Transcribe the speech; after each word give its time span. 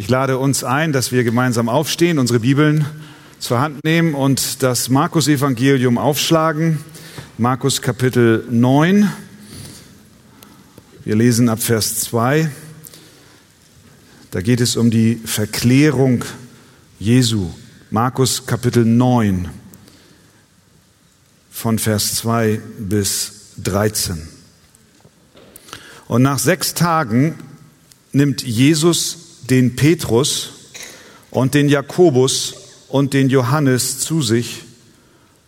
Ich 0.00 0.08
lade 0.08 0.38
uns 0.38 0.62
ein, 0.62 0.92
dass 0.92 1.10
wir 1.10 1.24
gemeinsam 1.24 1.68
aufstehen, 1.68 2.20
unsere 2.20 2.38
Bibeln 2.38 2.86
zur 3.40 3.60
Hand 3.60 3.82
nehmen 3.82 4.14
und 4.14 4.62
das 4.62 4.90
Markus-Evangelium 4.90 5.98
aufschlagen. 5.98 6.78
Markus 7.36 7.82
Kapitel 7.82 8.44
9. 8.48 9.10
Wir 11.04 11.16
lesen 11.16 11.48
ab 11.48 11.60
Vers 11.60 11.98
2. 11.98 12.48
Da 14.30 14.40
geht 14.40 14.60
es 14.60 14.76
um 14.76 14.92
die 14.92 15.16
Verklärung 15.16 16.24
Jesu. 17.00 17.50
Markus 17.90 18.46
Kapitel 18.46 18.84
9 18.84 19.48
von 21.50 21.76
Vers 21.80 22.14
2 22.14 22.60
bis 22.78 23.32
13. 23.64 24.28
Und 26.06 26.22
nach 26.22 26.38
sechs 26.38 26.74
Tagen 26.74 27.34
nimmt 28.12 28.44
Jesus 28.44 29.24
den 29.50 29.76
Petrus 29.76 30.50
und 31.30 31.54
den 31.54 31.68
Jakobus 31.68 32.54
und 32.88 33.12
den 33.12 33.28
Johannes 33.28 33.98
zu 34.00 34.22
sich 34.22 34.64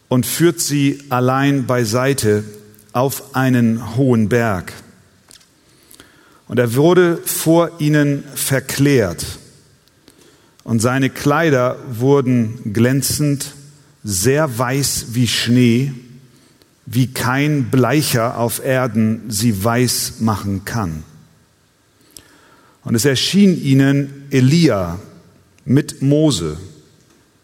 und 0.08 0.26
führt 0.26 0.60
sie 0.60 1.04
allein 1.08 1.66
beiseite 1.66 2.44
auf 2.92 3.34
einen 3.34 3.96
hohen 3.96 4.28
Berg. 4.28 4.72
Und 6.48 6.58
er 6.58 6.74
wurde 6.74 7.18
vor 7.24 7.80
ihnen 7.80 8.24
verklärt 8.34 9.24
und 10.64 10.80
seine 10.80 11.10
Kleider 11.10 11.78
wurden 11.90 12.72
glänzend, 12.72 13.54
sehr 14.02 14.58
weiß 14.58 15.06
wie 15.10 15.28
Schnee, 15.28 15.92
wie 16.86 17.06
kein 17.08 17.70
Bleicher 17.70 18.38
auf 18.38 18.64
Erden 18.64 19.22
sie 19.28 19.62
weiß 19.62 20.14
machen 20.20 20.64
kann. 20.64 21.04
Und 22.84 22.94
es 22.94 23.04
erschien 23.04 23.62
ihnen 23.62 24.24
Elia 24.30 24.98
mit 25.64 26.02
Mose, 26.02 26.56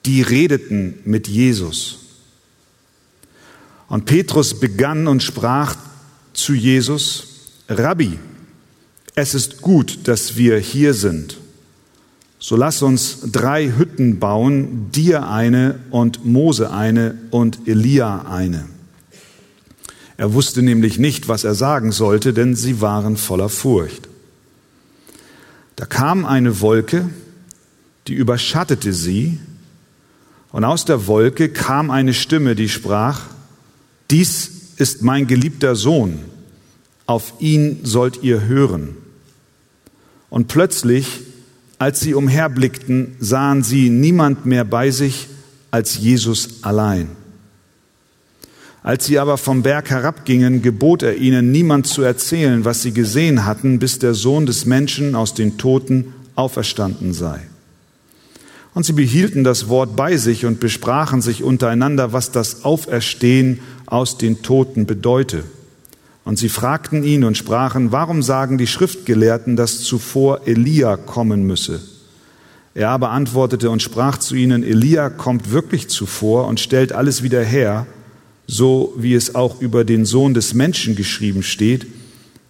die 0.05 0.23
redeten 0.23 0.99
mit 1.05 1.29
Jesus. 1.29 1.99
Und 3.89 4.07
Petrus 4.07 4.59
begann 4.59 5.07
und 5.07 5.23
sprach 5.23 5.77
zu 6.33 6.55
Jesus, 6.55 7.53
Rabbi, 7.69 8.19
es 9.15 9.35
ist 9.35 9.63
gut, 9.63 10.01
dass 10.05 10.37
wir 10.37 10.59
hier 10.59 10.95
sind. 10.95 11.39
So 12.39 12.57
lass 12.57 12.83
uns 12.83 13.19
drei 13.33 13.73
Hütten 13.77 14.19
bauen, 14.19 14.91
dir 14.93 15.29
eine 15.29 15.81
und 15.91 16.25
Mose 16.25 16.71
eine 16.71 17.17
und 17.31 17.67
Elia 17.67 18.27
eine. 18.29 18.67
Er 20.19 20.33
wusste 20.33 20.63
nämlich 20.63 20.99
nicht, 20.99 21.29
was 21.29 21.45
er 21.45 21.55
sagen 21.55 21.93
sollte, 21.93 22.33
denn 22.33 22.55
sie 22.55 22.81
waren 22.81 23.17
voller 23.17 23.49
Furcht. 23.49 24.09
Da 25.77 25.85
kam 25.87 26.25
eine 26.25 26.61
Wolke, 26.61 27.09
die 28.07 28.15
überschattete 28.15 28.93
sie, 28.93 29.39
und 30.53 30.65
aus 30.65 30.87
der 30.87 31.07
Wolke 31.07 31.51
kam 31.51 31.91
eine 31.91 32.15
Stimme, 32.15 32.55
die 32.55 32.71
sprach, 32.71 33.27
dies 34.11 34.51
ist 34.77 35.03
mein 35.03 35.27
geliebter 35.27 35.77
Sohn, 35.77 36.21
auf 37.05 37.35
ihn 37.41 37.81
sollt 37.83 38.23
ihr 38.23 38.43
hören. 38.47 38.97
Und 40.31 40.49
plötzlich, 40.49 41.21
als 41.79 42.01
sie 42.01 42.15
umherblickten, 42.15 43.17
sahen 43.21 43.63
sie 43.63 43.91
niemand 43.91 44.47
mehr 44.47 44.65
bei 44.65 44.91
sich 44.91 45.29
als 45.71 45.99
Jesus 45.99 46.63
allein. 46.63 47.11
Als 48.87 49.07
sie 49.07 49.19
aber 49.19 49.37
vom 49.37 49.63
Berg 49.63 49.91
herabgingen, 49.91 50.63
gebot 50.63 51.03
er 51.03 51.17
ihnen, 51.17 51.51
niemand 51.51 51.89
zu 51.89 52.03
erzählen, 52.03 52.65
was 52.65 52.83
sie 52.83 52.93
gesehen 52.93 53.45
hatten, 53.45 53.81
bis 53.81 53.99
der 53.99 54.15
Sohn 54.15 54.47
des 54.47 54.65
Menschen 54.65 55.17
aus 55.17 55.35
den 55.35 55.59
Toten 55.59 56.15
auferstanden 56.37 57.13
sei. 57.13 57.41
Und 58.75 58.87
sie 58.87 58.93
behielten 58.93 59.43
das 59.43 59.69
Wort 59.69 59.97
bei 59.97 60.17
sich 60.17 60.47
und 60.47 60.61
besprachen 60.61 61.21
sich 61.21 61.43
untereinander, 61.43 62.13
was 62.13 62.31
das 62.31 62.65
Auferstehen 62.65 63.59
aus 63.87 64.19
den 64.19 64.43
Toten 64.43 64.87
bedeute. 64.87 65.43
Und 66.25 66.39
sie 66.39 66.49
fragten 66.49 67.03
ihn 67.03 67.25
und 67.25 67.37
sprachen, 67.37 67.91
warum 67.91 68.23
sagen 68.23 68.57
die 68.57 68.69
Schriftgelehrten, 68.69 69.57
dass 69.57 69.81
zuvor 69.81 70.47
Elia 70.47 70.97
kommen 70.97 71.45
müsse? 71.45 71.81
Er 72.73 72.91
aber 72.91 73.11
antwortete 73.11 73.69
und 73.69 73.83
sprach 73.83 74.19
zu 74.19 74.37
ihnen, 74.37 74.63
Elia 74.63 75.11
kommt 75.11 75.51
wirklich 75.51 75.89
zuvor 75.89 76.47
und 76.47 76.61
stellt 76.61 76.93
alles 76.93 77.25
wieder 77.25 77.43
her, 77.43 77.89
so 78.47 78.95
wie 78.97 79.15
es 79.15 79.35
auch 79.35 79.61
über 79.61 79.85
den 79.85 80.05
Sohn 80.05 80.35
des 80.35 80.55
Menschen 80.55 80.95
geschrieben 80.95 81.43
steht, 81.43 81.87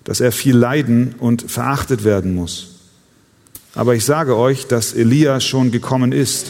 dass 0.05 0.21
er 0.21 0.33
viel 0.33 0.57
leiden 0.57 1.15
und 1.19 1.51
verachtet 1.51 2.05
werden 2.05 2.35
muss. 2.35 2.69
Aber 3.75 3.95
ich 3.95 4.05
sage 4.05 4.37
euch, 4.37 4.67
dass 4.67 4.95
Elia 4.95 5.41
schon 5.41 5.71
gekommen 5.71 6.13
ist 6.13 6.47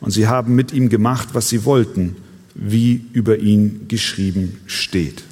und 0.00 0.10
sie 0.10 0.28
haben 0.28 0.54
mit 0.54 0.72
ihm 0.72 0.88
gemacht, 0.88 1.28
was 1.32 1.48
sie 1.48 1.64
wollten, 1.64 2.16
wie 2.54 3.06
über 3.12 3.38
ihn 3.38 3.86
geschrieben 3.88 4.60
steht. 4.66 5.22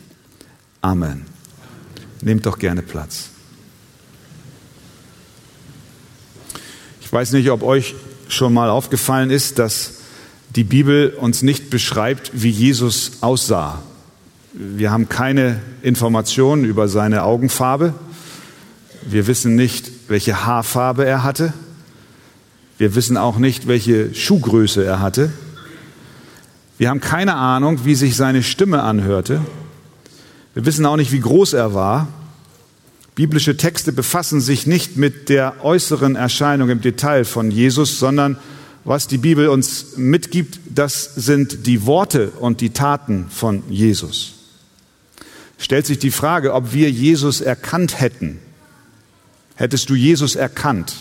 Amen. 0.80 1.26
Nehmt 2.22 2.46
doch 2.46 2.58
gerne 2.58 2.82
Platz. 2.82 3.30
Ich 7.00 7.12
weiß 7.12 7.32
nicht, 7.32 7.50
ob 7.50 7.62
euch 7.62 7.94
schon 8.28 8.52
mal 8.52 8.68
aufgefallen 8.68 9.30
ist, 9.30 9.58
dass 9.58 9.97
die 10.56 10.64
Bibel 10.64 11.10
uns 11.10 11.42
nicht 11.42 11.70
beschreibt, 11.70 12.30
wie 12.34 12.50
Jesus 12.50 13.12
aussah. 13.20 13.82
Wir 14.52 14.90
haben 14.90 15.08
keine 15.08 15.60
Informationen 15.82 16.64
über 16.64 16.88
seine 16.88 17.22
Augenfarbe. 17.22 17.94
Wir 19.02 19.26
wissen 19.26 19.54
nicht, 19.54 19.90
welche 20.08 20.44
Haarfarbe 20.44 21.04
er 21.04 21.22
hatte. 21.22 21.52
Wir 22.78 22.94
wissen 22.94 23.16
auch 23.16 23.38
nicht, 23.38 23.66
welche 23.66 24.14
Schuhgröße 24.14 24.84
er 24.84 25.00
hatte. 25.00 25.32
Wir 26.78 26.90
haben 26.90 27.00
keine 27.00 27.34
Ahnung, 27.34 27.84
wie 27.84 27.94
sich 27.94 28.16
seine 28.16 28.42
Stimme 28.42 28.82
anhörte. 28.82 29.40
Wir 30.54 30.64
wissen 30.64 30.86
auch 30.86 30.96
nicht, 30.96 31.12
wie 31.12 31.20
groß 31.20 31.52
er 31.52 31.74
war. 31.74 32.08
Biblische 33.16 33.56
Texte 33.56 33.92
befassen 33.92 34.40
sich 34.40 34.66
nicht 34.66 34.96
mit 34.96 35.28
der 35.28 35.64
äußeren 35.64 36.14
Erscheinung 36.14 36.70
im 36.70 36.80
Detail 36.80 37.24
von 37.24 37.50
Jesus, 37.50 37.98
sondern 37.98 38.36
was 38.88 39.06
die 39.06 39.18
Bibel 39.18 39.48
uns 39.48 39.98
mitgibt, 39.98 40.60
das 40.74 41.14
sind 41.14 41.66
die 41.66 41.84
Worte 41.84 42.30
und 42.40 42.62
die 42.62 42.70
Taten 42.70 43.26
von 43.28 43.62
Jesus. 43.68 44.32
Stellt 45.58 45.84
sich 45.84 45.98
die 45.98 46.10
Frage, 46.10 46.54
ob 46.54 46.72
wir 46.72 46.90
Jesus 46.90 47.42
erkannt 47.42 48.00
hätten. 48.00 48.38
Hättest 49.56 49.90
du 49.90 49.94
Jesus 49.94 50.36
erkannt? 50.36 50.96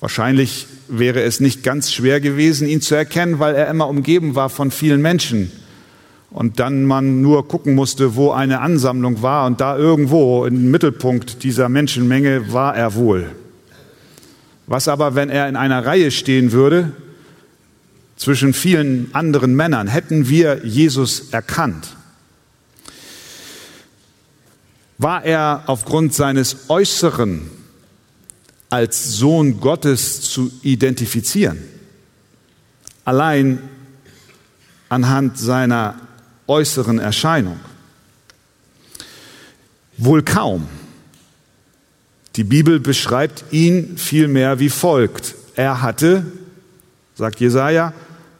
Wahrscheinlich 0.00 0.66
wäre 0.88 1.20
es 1.20 1.38
nicht 1.38 1.64
ganz 1.64 1.92
schwer 1.92 2.22
gewesen, 2.22 2.66
ihn 2.66 2.80
zu 2.80 2.94
erkennen, 2.94 3.40
weil 3.40 3.54
er 3.54 3.68
immer 3.68 3.86
umgeben 3.86 4.34
war 4.34 4.48
von 4.48 4.70
vielen 4.70 5.02
Menschen. 5.02 5.52
Und 6.30 6.60
dann 6.60 6.86
man 6.86 7.20
nur 7.20 7.46
gucken 7.46 7.74
musste, 7.74 8.16
wo 8.16 8.30
eine 8.30 8.62
Ansammlung 8.62 9.20
war. 9.20 9.44
Und 9.44 9.60
da 9.60 9.76
irgendwo 9.76 10.46
im 10.46 10.70
Mittelpunkt 10.70 11.42
dieser 11.42 11.68
Menschenmenge 11.68 12.54
war 12.54 12.74
er 12.74 12.94
wohl. 12.94 13.28
Was 14.66 14.88
aber, 14.88 15.14
wenn 15.14 15.28
er 15.28 15.48
in 15.48 15.56
einer 15.56 15.84
Reihe 15.84 16.10
stehen 16.10 16.52
würde 16.52 16.92
zwischen 18.16 18.54
vielen 18.54 19.14
anderen 19.14 19.54
Männern, 19.54 19.88
hätten 19.88 20.28
wir 20.28 20.64
Jesus 20.64 21.30
erkannt? 21.30 21.88
War 24.98 25.24
er 25.24 25.64
aufgrund 25.66 26.14
seines 26.14 26.70
Äußeren 26.70 27.50
als 28.70 29.12
Sohn 29.16 29.60
Gottes 29.60 30.22
zu 30.22 30.50
identifizieren? 30.62 31.58
Allein 33.04 33.58
anhand 34.88 35.38
seiner 35.38 36.00
äußeren 36.46 36.98
Erscheinung? 36.98 37.60
Wohl 39.98 40.22
kaum. 40.22 40.68
Die 42.36 42.44
Bibel 42.44 42.80
beschreibt 42.80 43.44
ihn 43.52 43.96
vielmehr 43.96 44.58
wie 44.58 44.70
folgt. 44.70 45.34
Er 45.54 45.82
hatte, 45.82 46.26
sagt 47.14 47.40
Jesaja, 47.40 47.92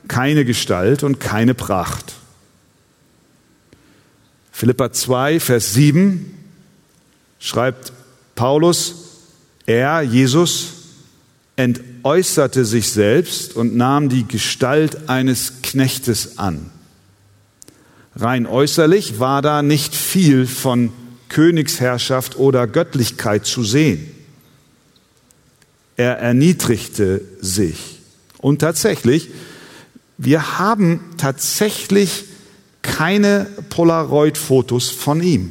keine 0.09 0.45
Gestalt 0.45 1.03
und 1.03 1.21
keine 1.21 1.55
Pracht. 1.55 2.15
Philippa 4.51 4.93
2, 4.93 5.41
Vers 5.41 5.75
7 5.75 6.33
schreibt 7.39 7.93
Paulus, 8.35 8.95
er, 9.67 10.03
Jesus, 10.03 10.69
entäußerte 11.57 12.65
sich 12.65 12.91
selbst 12.91 13.55
und 13.55 13.77
nahm 13.77 14.09
die 14.09 14.27
Gestalt 14.27 15.09
eines 15.09 15.63
Knechtes 15.63 16.39
an. 16.39 16.71
Rein 18.17 18.47
äußerlich 18.47 19.19
war 19.21 19.43
da 19.43 19.63
nicht 19.63 19.95
viel 19.95 20.47
von 20.47 20.93
Königsherrschaft 21.35 22.39
oder 22.39 22.69
Göttlichkeit 22.69 23.45
zu 23.45 23.65
sehen. 23.65 24.09
Er 25.97 26.19
erniedrigte 26.19 27.23
sich. 27.41 27.99
Und 28.39 28.61
tatsächlich, 28.61 29.31
wir 30.17 30.59
haben 30.59 31.01
tatsächlich 31.17 32.27
keine 32.83 33.49
Polaroid-Fotos 33.69 34.91
von 34.91 35.21
ihm. 35.23 35.51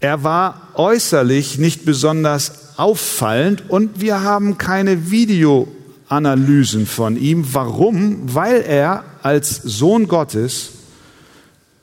Er 0.00 0.22
war 0.22 0.68
äußerlich 0.74 1.56
nicht 1.56 1.86
besonders 1.86 2.78
auffallend 2.78 3.70
und 3.70 4.02
wir 4.02 4.22
haben 4.22 4.58
keine 4.58 5.10
Videoanalysen 5.10 6.86
von 6.86 7.16
ihm. 7.16 7.46
Warum? 7.54 8.34
Weil 8.34 8.60
er 8.60 9.04
als 9.22 9.56
Sohn 9.56 10.06
Gottes 10.06 10.72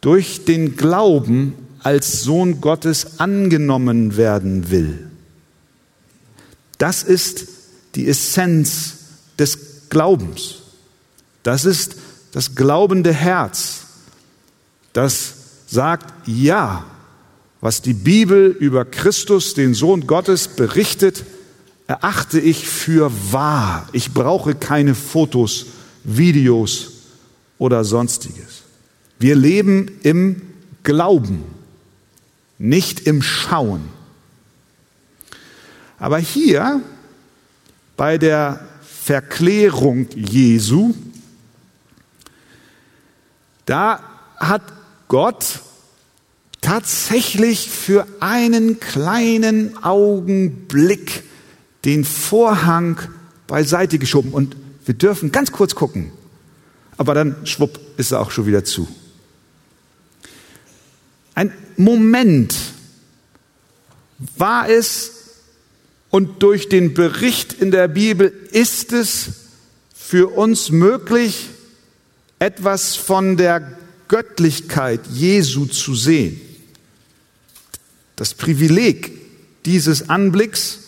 durch 0.02 0.46
den 0.46 0.76
Glauben 0.76 1.54
als 1.84 2.22
Sohn 2.22 2.62
Gottes 2.62 3.20
angenommen 3.20 4.18
werden 4.18 4.70
will. 4.70 5.10
Das 6.78 7.04
ist 7.04 7.48
die 7.96 8.08
Essenz 8.08 8.98
des 9.40 9.90
Glaubens. 9.90 10.56
Das 11.44 11.66
ist 11.66 11.96
das 12.32 12.56
glaubende 12.56 13.14
Herz, 13.14 13.86
das 14.94 15.34
sagt, 15.68 16.14
ja, 16.28 16.86
was 17.62 17.82
die 17.82 17.94
Bibel 17.94 18.48
über 18.60 18.86
Christus, 18.86 19.54
den 19.54 19.74
Sohn 19.74 20.08
Gottes, 20.08 20.48
berichtet, 20.48 21.24
erachte 21.88 22.40
ich 22.40 22.68
für 22.68 23.12
wahr. 23.32 23.88
Ich 23.92 24.14
brauche 24.14 24.56
keine 24.56 24.94
Fotos, 24.96 25.68
Videos 26.04 26.92
oder 27.58 27.84
sonstiges. 27.84 28.57
Wir 29.20 29.36
leben 29.36 30.00
im 30.04 30.42
Glauben, 30.84 31.44
nicht 32.58 33.02
im 33.02 33.22
Schauen. 33.22 33.90
Aber 36.00 36.20
hier 36.20 36.82
bei 37.96 38.18
der 38.18 38.60
Verklärung 39.04 40.08
Jesu, 40.16 40.94
da 43.66 44.00
hat 44.38 44.62
Gott 45.08 45.62
tatsächlich 46.62 47.70
für 47.70 48.06
einen 48.20 48.80
kleinen 48.80 49.84
Augenblick 49.84 51.24
den 51.86 52.06
Vorhang 52.06 53.00
beiseite 53.48 53.98
geschoben. 53.98 54.32
Und 54.32 54.56
wir 54.86 54.94
dürfen 54.94 55.32
ganz 55.32 55.52
kurz 55.52 55.76
gucken. 55.76 56.12
Aber 56.98 57.14
dann, 57.14 57.36
schwupp, 57.46 57.80
ist 57.98 58.12
er 58.12 58.20
auch 58.20 58.32
schon 58.32 58.46
wieder 58.46 58.64
zu. 58.64 58.88
Ein 61.38 61.54
Moment 61.76 62.56
war 64.38 64.68
es, 64.68 65.12
und 66.10 66.42
durch 66.42 66.68
den 66.68 66.96
Bericht 66.96 67.54
in 67.54 67.70
der 67.70 67.88
Bibel 67.88 68.34
ist 68.52 68.92
es 68.92 69.30
für 69.94 70.36
uns 70.36 70.72
möglich, 70.72 71.50
etwas 72.40 72.96
von 72.96 73.38
der 73.38 73.78
Göttlichkeit 74.08 75.02
Jesu 75.14 75.68
zu 75.68 75.94
sehen. 75.94 76.42
Das 78.16 78.34
Privileg 78.34 79.12
dieses 79.64 80.10
Anblicks 80.10 80.80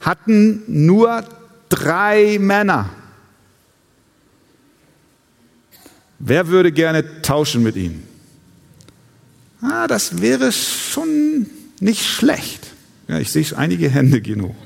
hatten 0.00 0.64
nur 0.66 1.24
drei 1.70 2.36
Männer. 2.38 2.90
Wer 6.18 6.48
würde 6.48 6.72
gerne 6.72 7.22
tauschen 7.22 7.62
mit 7.62 7.76
ihm? 7.76 8.11
Ah, 9.62 9.86
das 9.86 10.20
wäre 10.20 10.50
schon 10.50 11.46
nicht 11.80 12.04
schlecht. 12.04 12.66
Ja, 13.06 13.18
ich 13.18 13.30
sehe 13.30 13.46
einige 13.56 13.88
Hände 13.88 14.20
genug. 14.20 14.56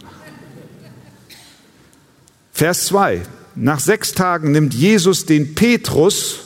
Vers 2.53 2.87
2. 2.87 3.21
Nach 3.55 3.79
sechs 3.79 4.13
Tagen 4.13 4.53
nimmt 4.53 4.73
Jesus 4.73 5.27
den 5.27 5.55
Petrus 5.55 6.39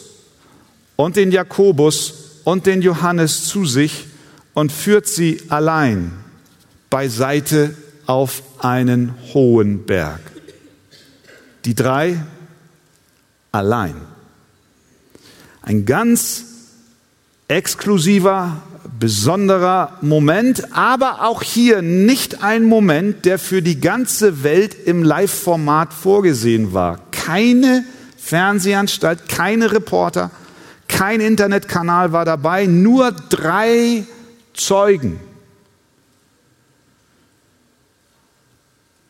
und 0.96 1.14
den 1.14 1.30
Jakobus 1.30 2.14
und 2.44 2.66
den 2.66 2.82
Johannes 2.82 3.44
zu 3.44 3.64
sich 3.64 4.06
und 4.54 4.72
führt 4.72 5.06
sie 5.06 5.42
allein 5.48 6.12
beiseite 6.88 7.74
auf 8.06 8.42
einen 8.58 9.14
hohen 9.32 9.86
Berg. 9.86 10.20
Die 11.64 11.76
drei 11.76 12.20
allein. 13.52 13.94
Ein 15.62 15.84
ganz 15.86 16.49
exklusiver, 17.50 18.62
besonderer 19.00 19.98
Moment, 20.02 20.72
aber 20.72 21.22
auch 21.26 21.42
hier 21.42 21.82
nicht 21.82 22.44
ein 22.44 22.64
Moment, 22.64 23.24
der 23.24 23.38
für 23.40 23.60
die 23.60 23.80
ganze 23.80 24.44
Welt 24.44 24.76
im 24.86 25.02
Live-Format 25.02 25.92
vorgesehen 25.92 26.72
war. 26.72 27.00
Keine 27.10 27.84
Fernsehanstalt, 28.16 29.28
keine 29.28 29.72
Reporter, 29.72 30.30
kein 30.86 31.20
Internetkanal 31.20 32.12
war 32.12 32.24
dabei, 32.24 32.66
nur 32.66 33.10
drei 33.10 34.04
Zeugen. 34.54 35.18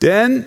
Denn 0.01 0.47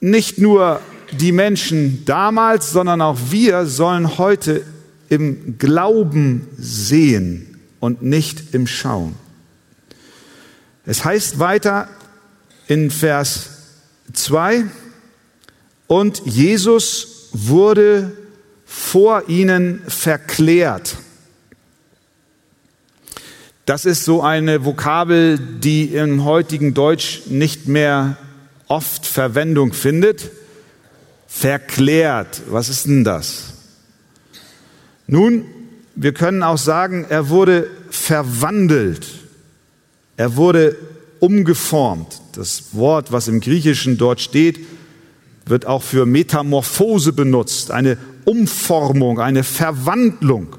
nicht 0.00 0.38
nur 0.38 0.80
die 1.12 1.32
Menschen 1.32 2.04
damals, 2.04 2.70
sondern 2.70 3.00
auch 3.00 3.18
wir 3.30 3.64
sollen 3.64 4.18
heute 4.18 4.62
im 5.12 5.58
Glauben 5.58 6.48
sehen 6.56 7.60
und 7.80 8.02
nicht 8.02 8.54
im 8.54 8.66
Schauen. 8.66 9.14
Es 10.86 11.04
heißt 11.04 11.38
weiter 11.38 11.88
in 12.66 12.90
Vers 12.90 13.50
2, 14.14 14.64
und 15.86 16.22
Jesus 16.24 17.28
wurde 17.32 18.16
vor 18.64 19.28
ihnen 19.28 19.82
verklärt. 19.86 20.96
Das 23.66 23.84
ist 23.84 24.06
so 24.06 24.22
eine 24.22 24.64
Vokabel, 24.64 25.38
die 25.38 25.94
im 25.94 26.24
heutigen 26.24 26.72
Deutsch 26.72 27.24
nicht 27.26 27.68
mehr 27.68 28.16
oft 28.68 29.04
Verwendung 29.04 29.74
findet. 29.74 30.30
Verklärt, 31.26 32.40
was 32.48 32.70
ist 32.70 32.86
denn 32.86 33.04
das? 33.04 33.51
Nun, 35.12 35.44
wir 35.94 36.14
können 36.14 36.42
auch 36.42 36.56
sagen, 36.56 37.04
er 37.06 37.28
wurde 37.28 37.68
verwandelt. 37.90 39.06
Er 40.16 40.36
wurde 40.36 40.74
umgeformt. 41.20 42.22
Das 42.32 42.72
Wort, 42.72 43.12
was 43.12 43.28
im 43.28 43.40
Griechischen 43.40 43.98
dort 43.98 44.22
steht, 44.22 44.60
wird 45.44 45.66
auch 45.66 45.82
für 45.82 46.06
Metamorphose 46.06 47.12
benutzt, 47.12 47.70
eine 47.70 47.98
Umformung, 48.24 49.20
eine 49.20 49.44
Verwandlung. 49.44 50.56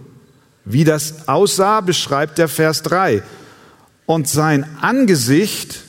Wie 0.66 0.84
das 0.84 1.28
aussah, 1.28 1.82
beschreibt 1.82 2.38
der 2.38 2.48
Vers 2.48 2.84
3. 2.84 3.24
Und 4.06 4.28
sein 4.28 4.68
Angesicht, 4.82 5.80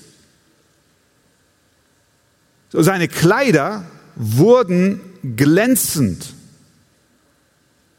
seine 2.73 3.09
Kleider 3.09 3.85
wurden 4.17 5.03
glänzend, 5.37 6.33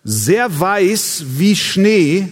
sehr 0.08 0.60
weiß 0.60 1.24
wie 1.30 1.56
Schnee, 1.56 2.30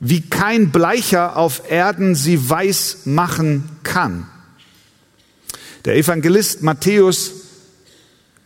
wie 0.00 0.20
kein 0.20 0.70
Bleicher 0.70 1.36
auf 1.36 1.70
Erden 1.70 2.14
sie 2.14 2.48
weiß 2.48 3.06
machen 3.06 3.70
kann. 3.82 4.28
Der 5.86 5.96
Evangelist 5.96 6.62
Matthäus 6.62 7.32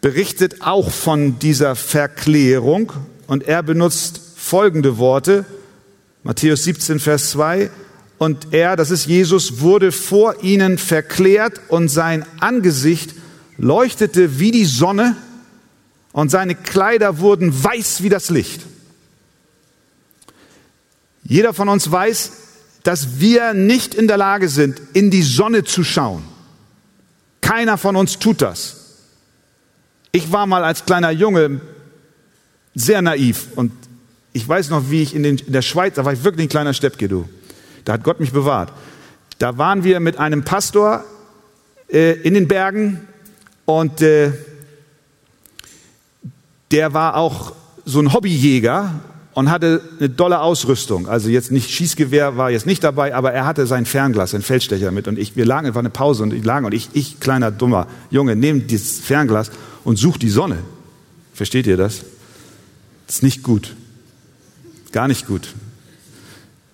berichtet 0.01 0.63
auch 0.63 0.93
von 0.93 1.41
dieser 1.41 1.75
Verklärung 1.75 2.93
und 3.27 3.49
er 3.49 3.65
benutzt 3.65 4.21
folgende 4.37 4.99
Worte. 4.99 5.45
Matthäus 6.23 6.63
17, 6.63 7.01
Vers 7.01 7.31
2. 7.31 7.71
Und 8.19 8.49
er, 8.53 8.77
das 8.77 8.93
ist 8.93 9.07
Jesus, 9.07 9.61
wurde 9.61 9.91
vor 9.91 10.45
ihnen 10.45 10.79
verklärt 10.79 11.61
und 11.69 11.89
sein 11.89 12.25
Angesicht 12.39 13.15
leuchtete 13.57 14.39
wie 14.39 14.53
die 14.53 14.65
Sonne 14.65 15.17
und 16.13 16.31
seine 16.31 16.55
Kleider 16.55 17.19
wurden 17.19 17.53
weiß 17.63 18.03
wie 18.03 18.09
das 18.09 18.31
Licht. 18.31 18.63
Jeder 21.25 21.53
von 21.53 21.69
uns 21.69 21.91
weiß, 21.91 22.33
dass 22.83 23.21
wir 23.21 23.53
nicht 23.53 23.95
in 23.95 24.09
der 24.09 24.17
Lage 24.17 24.49
sind, 24.49 24.81
in 24.95 25.11
die 25.11 25.23
Sonne 25.23 25.65
zu 25.65 25.85
schauen. 25.85 26.23
Keiner 27.41 27.77
von 27.77 27.97
uns 27.97 28.19
tut 28.19 28.41
das. 28.41 28.77
Ich 30.13 30.33
war 30.33 30.47
mal 30.47 30.65
als 30.65 30.87
kleiner 30.87 31.11
Junge 31.11 31.61
sehr 32.75 33.03
naiv. 33.03 33.49
Und 33.57 33.73
ich 34.33 34.49
weiß 34.49 34.71
noch, 34.71 34.91
wie 34.91 35.03
ich 35.03 35.15
in, 35.15 35.23
den, 35.23 35.39
in 35.39 35.53
der 35.53 35.63
Schweiz, 35.63 35.95
da 35.95 36.05
war 36.05 36.13
ich 36.13 36.25
wirklich 36.25 36.47
ein 36.47 36.51
kleiner 36.51 36.73
Steppke, 36.73 37.09
du. 37.09 37.29
Da 37.85 37.95
hat 37.95 38.05
Gott 38.05 38.21
mich 38.21 38.33
bewahrt. 38.33 38.73
Da 39.39 39.59
waren 39.59 39.85
wir 39.85 40.01
mit 40.01 40.17
einem 40.17 40.45
Pastor 40.45 41.05
äh, 41.91 42.13
in 42.23 42.35
den 42.35 42.49
Bergen 42.49 43.07
und 43.67 44.01
äh, 44.01 44.33
der 46.71 46.95
war 46.95 47.17
auch 47.17 47.53
so 47.85 48.01
ein 48.01 48.13
Hobbyjäger 48.13 48.95
und 49.39 49.51
hatte 49.51 49.81
eine 49.99 50.09
dolle 50.09 50.41
Ausrüstung. 50.41 51.09
Also 51.09 51.29
jetzt 51.29 51.53
nicht 51.53 51.71
Schießgewehr 51.71 52.37
war 52.37 52.51
jetzt 52.51 52.67
nicht 52.67 52.83
dabei, 52.83 53.15
aber 53.15 53.33
er 53.33 53.47
hatte 53.47 53.67
sein 53.67 53.87
Fernglas, 53.87 54.33
sein 54.33 54.43
Feldstecher 54.43 54.91
mit. 54.91 55.07
Und 55.09 55.19
ich, 55.19 55.37
wir 55.37 55.45
lagen, 55.45 55.69
es 55.69 55.75
war 55.75 55.81
eine 55.81 55.91
Pause 55.91 56.25
und 56.25 56.33
ich 56.33 56.45
lagen 56.45 56.67
und 56.67 56.75
ich, 56.75 56.91
ich 56.93 57.21
kleiner 57.21 57.51
dummer 57.51 57.87
Junge, 58.11 58.37
nehme 58.37 58.61
dieses 58.61 58.99
Fernglas 58.99 59.51
und 59.85 59.97
suche 59.97 60.19
die 60.19 60.29
Sonne. 60.29 60.59
Versteht 61.35 61.67
ihr 61.69 61.77
das? 61.77 62.01
Das 63.07 63.17
ist 63.17 63.23
nicht 63.23 63.43
gut. 63.43 63.77
Gar 64.91 65.09
nicht 65.09 65.27
gut. 65.27 65.55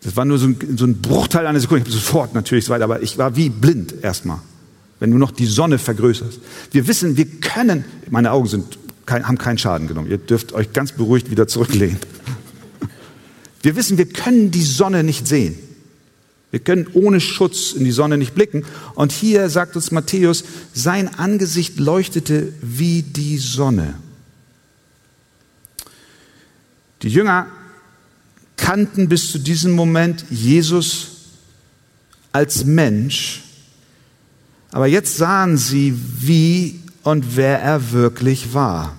Das 0.02 0.16
war 0.16 0.24
nur 0.24 0.38
so 0.38 0.46
ein, 0.46 0.56
so 0.76 0.86
ein 0.86 1.00
Bruchteil 1.00 1.46
einer 1.46 1.60
Sekunde. 1.60 1.84
Ich 1.86 1.94
habe 1.94 2.02
sofort 2.02 2.34
natürlich 2.34 2.68
weiter, 2.70 2.84
aber 2.84 3.02
ich 3.02 3.18
war 3.18 3.36
wie 3.36 3.50
blind 3.50 3.94
erstmal, 4.02 4.38
wenn 5.00 5.10
du 5.10 5.18
noch 5.18 5.30
die 5.30 5.46
Sonne 5.46 5.78
vergrößerst. 5.78 6.40
Wir 6.70 6.86
wissen, 6.86 7.16
wir 7.16 7.26
können, 7.26 7.84
meine 8.10 8.32
Augen 8.32 8.48
sind, 8.48 8.78
haben 9.06 9.38
keinen 9.38 9.58
Schaden 9.58 9.88
genommen. 9.88 10.10
Ihr 10.10 10.18
dürft 10.18 10.52
euch 10.52 10.72
ganz 10.72 10.92
beruhigt 10.92 11.30
wieder 11.30 11.46
zurücklehnen. 11.46 11.98
Wir 13.62 13.76
wissen, 13.76 13.98
wir 13.98 14.08
können 14.08 14.50
die 14.50 14.62
Sonne 14.62 15.04
nicht 15.04 15.26
sehen. 15.26 15.58
Wir 16.50 16.60
können 16.60 16.86
ohne 16.92 17.20
Schutz 17.20 17.72
in 17.72 17.84
die 17.84 17.90
Sonne 17.90 18.16
nicht 18.16 18.34
blicken. 18.34 18.64
Und 18.94 19.10
hier 19.10 19.48
sagt 19.50 19.74
uns 19.74 19.90
Matthäus, 19.90 20.44
sein 20.72 21.12
Angesicht 21.18 21.80
leuchtete 21.80 22.52
wie 22.60 23.02
die 23.02 23.38
Sonne. 23.38 23.94
Die 27.02 27.08
Jünger 27.08 27.46
kannten 28.56 29.08
bis 29.08 29.32
zu 29.32 29.38
diesem 29.38 29.72
Moment 29.72 30.24
Jesus 30.30 31.08
als 32.32 32.64
Mensch, 32.64 33.42
aber 34.70 34.86
jetzt 34.86 35.16
sahen 35.16 35.56
sie, 35.56 35.94
wie 36.18 36.80
und 37.04 37.36
wer 37.36 37.60
er 37.60 37.92
wirklich 37.92 38.54
war. 38.54 38.96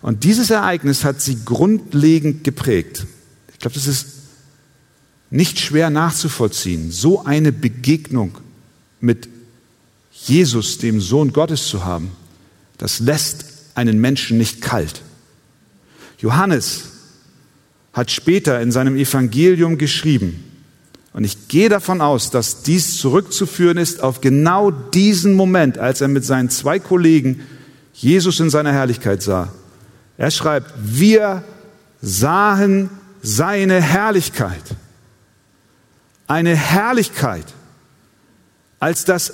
Und 0.00 0.24
dieses 0.24 0.50
Ereignis 0.50 1.04
hat 1.04 1.20
sie 1.20 1.44
grundlegend 1.44 2.44
geprägt. 2.44 3.06
Ich 3.52 3.58
glaube, 3.58 3.74
das 3.74 3.86
ist 3.86 4.06
nicht 5.30 5.58
schwer 5.58 5.90
nachzuvollziehen, 5.90 6.90
so 6.90 7.24
eine 7.24 7.52
Begegnung 7.52 8.38
mit 9.00 9.28
Jesus, 10.12 10.78
dem 10.78 11.00
Sohn 11.00 11.32
Gottes 11.32 11.68
zu 11.68 11.84
haben. 11.84 12.12
Das 12.78 13.00
lässt 13.00 13.44
einen 13.74 14.00
Menschen 14.00 14.38
nicht 14.38 14.60
kalt. 14.60 15.02
Johannes 16.18 16.84
hat 17.92 18.10
später 18.10 18.60
in 18.60 18.72
seinem 18.72 18.96
Evangelium 18.96 19.78
geschrieben, 19.78 20.44
und 21.14 21.22
ich 21.22 21.46
gehe 21.46 21.68
davon 21.68 22.00
aus, 22.00 22.30
dass 22.30 22.62
dies 22.62 22.98
zurückzuführen 22.98 23.78
ist 23.78 24.02
auf 24.02 24.20
genau 24.20 24.72
diesen 24.72 25.34
Moment, 25.34 25.78
als 25.78 26.00
er 26.00 26.08
mit 26.08 26.24
seinen 26.24 26.50
zwei 26.50 26.80
Kollegen 26.80 27.40
Jesus 27.92 28.40
in 28.40 28.50
seiner 28.50 28.72
Herrlichkeit 28.72 29.22
sah. 29.22 29.52
Er 30.18 30.32
schreibt, 30.32 30.72
wir 30.76 31.44
sahen 32.02 32.90
seine 33.22 33.80
Herrlichkeit. 33.80 34.62
Eine 36.26 36.56
Herrlichkeit 36.56 37.46
als 38.80 39.04
das, 39.04 39.32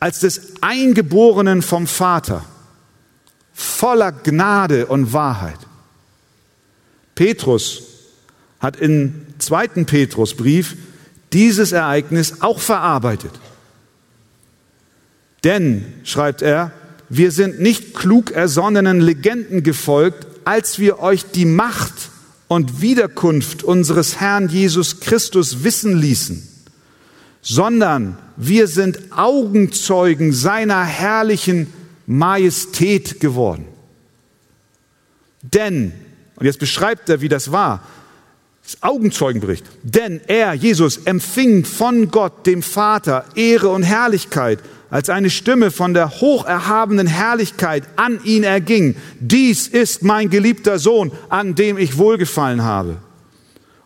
als 0.00 0.20
des 0.20 0.52
Eingeborenen 0.60 1.62
vom 1.62 1.86
Vater, 1.86 2.44
voller 3.54 4.12
Gnade 4.12 4.84
und 4.84 5.14
Wahrheit. 5.14 5.58
Petrus 7.14 7.84
hat 8.60 8.76
im 8.76 9.26
zweiten 9.38 9.86
Petrusbrief 9.86 10.76
dieses 11.32 11.72
Ereignis 11.72 12.40
auch 12.40 12.60
verarbeitet. 12.60 13.32
Denn, 15.44 15.84
schreibt 16.04 16.42
er, 16.42 16.72
wir 17.08 17.30
sind 17.30 17.60
nicht 17.60 17.94
klug 17.94 18.30
ersonnenen 18.30 19.00
Legenden 19.00 19.62
gefolgt, 19.62 20.26
als 20.44 20.78
wir 20.78 21.00
euch 21.00 21.24
die 21.30 21.44
Macht 21.44 22.10
und 22.48 22.80
Wiederkunft 22.80 23.62
unseres 23.62 24.20
Herrn 24.20 24.48
Jesus 24.48 25.00
Christus 25.00 25.64
wissen 25.64 25.96
ließen, 25.96 26.48
sondern 27.40 28.18
wir 28.36 28.66
sind 28.68 28.98
Augenzeugen 29.10 30.32
seiner 30.32 30.84
herrlichen 30.84 31.72
Majestät 32.06 33.20
geworden. 33.20 33.66
Denn 35.42 35.92
und 36.42 36.46
jetzt 36.46 36.58
beschreibt 36.58 37.08
er, 37.08 37.20
wie 37.20 37.28
das 37.28 37.52
war. 37.52 37.86
Augenzeugenbericht. 38.80 39.64
Denn 39.82 40.20
er, 40.26 40.54
Jesus, 40.54 40.98
empfing 40.98 41.64
von 41.64 42.10
Gott, 42.10 42.46
dem 42.46 42.62
Vater, 42.62 43.24
Ehre 43.34 43.68
und 43.68 43.82
Herrlichkeit, 43.82 44.60
als 44.90 45.08
eine 45.08 45.30
Stimme 45.30 45.70
von 45.70 45.94
der 45.94 46.20
hocherhabenen 46.20 47.06
Herrlichkeit 47.06 47.84
an 47.96 48.20
ihn 48.24 48.44
erging. 48.44 48.94
Dies 49.20 49.66
ist 49.66 50.02
mein 50.02 50.28
geliebter 50.28 50.78
Sohn, 50.78 51.12
an 51.30 51.54
dem 51.54 51.78
ich 51.78 51.96
wohlgefallen 51.96 52.62
habe. 52.62 52.98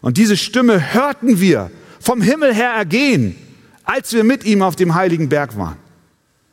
Und 0.01 0.17
diese 0.17 0.37
Stimme 0.37 0.95
hörten 0.95 1.41
wir 1.41 1.71
vom 2.01 2.21
Himmel 2.21 2.53
her 2.53 2.71
ergehen, 2.71 3.37
als 3.85 4.13
wir 4.13 4.25
mit 4.25 4.45
ihm 4.45 4.63
auf 4.63 4.77
dem 4.77 4.95
heiligen 4.95 5.29
Berg 5.29 5.57
waren. 5.57 5.77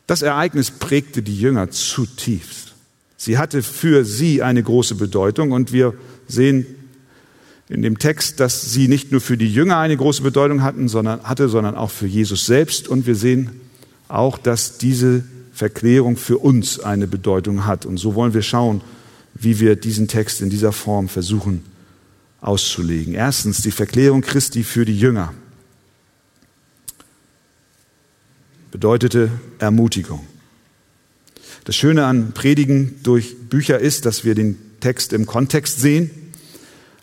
Das 0.07 0.21
Ereignis 0.21 0.69
prägte 0.69 1.23
die 1.23 1.39
Jünger 1.39 1.71
zutiefst. 1.71 2.73
Sie 3.17 3.37
hatte 3.37 3.63
für 3.63 4.05
sie 4.05 4.43
eine 4.43 4.61
große 4.61 4.95
Bedeutung 4.95 5.51
und 5.51 5.71
wir 5.71 5.93
sehen 6.27 6.65
in 7.73 7.81
dem 7.81 7.97
Text, 7.97 8.39
dass 8.39 8.71
sie 8.71 8.87
nicht 8.87 9.11
nur 9.11 9.19
für 9.19 9.35
die 9.35 9.51
Jünger 9.51 9.77
eine 9.79 9.97
große 9.97 10.21
Bedeutung 10.21 10.61
hatten, 10.61 10.87
sondern, 10.87 11.23
hatte, 11.23 11.49
sondern 11.49 11.73
auch 11.73 11.89
für 11.89 12.05
Jesus 12.05 12.45
selbst. 12.45 12.87
Und 12.87 13.07
wir 13.07 13.15
sehen 13.15 13.49
auch, 14.07 14.37
dass 14.37 14.77
diese 14.77 15.23
Verklärung 15.53 16.15
für 16.15 16.37
uns 16.37 16.79
eine 16.79 17.07
Bedeutung 17.07 17.65
hat. 17.65 17.87
Und 17.87 17.97
so 17.97 18.13
wollen 18.13 18.35
wir 18.35 18.43
schauen, 18.43 18.81
wie 19.33 19.59
wir 19.59 19.75
diesen 19.75 20.07
Text 20.07 20.41
in 20.41 20.51
dieser 20.51 20.71
Form 20.71 21.09
versuchen 21.09 21.63
auszulegen. 22.41 23.15
Erstens 23.15 23.63
die 23.63 23.71
Verklärung 23.71 24.21
Christi 24.21 24.63
für 24.63 24.85
die 24.85 24.97
Jünger 24.97 25.33
bedeutete 28.69 29.31
Ermutigung. 29.57 30.19
Das 31.63 31.75
Schöne 31.75 32.05
an 32.05 32.33
Predigen 32.33 32.99
durch 33.01 33.35
Bücher 33.49 33.79
ist, 33.79 34.05
dass 34.05 34.23
wir 34.25 34.35
den 34.35 34.59
Text 34.79 35.11
im 35.11 35.25
Kontext 35.25 35.79
sehen. 35.79 36.11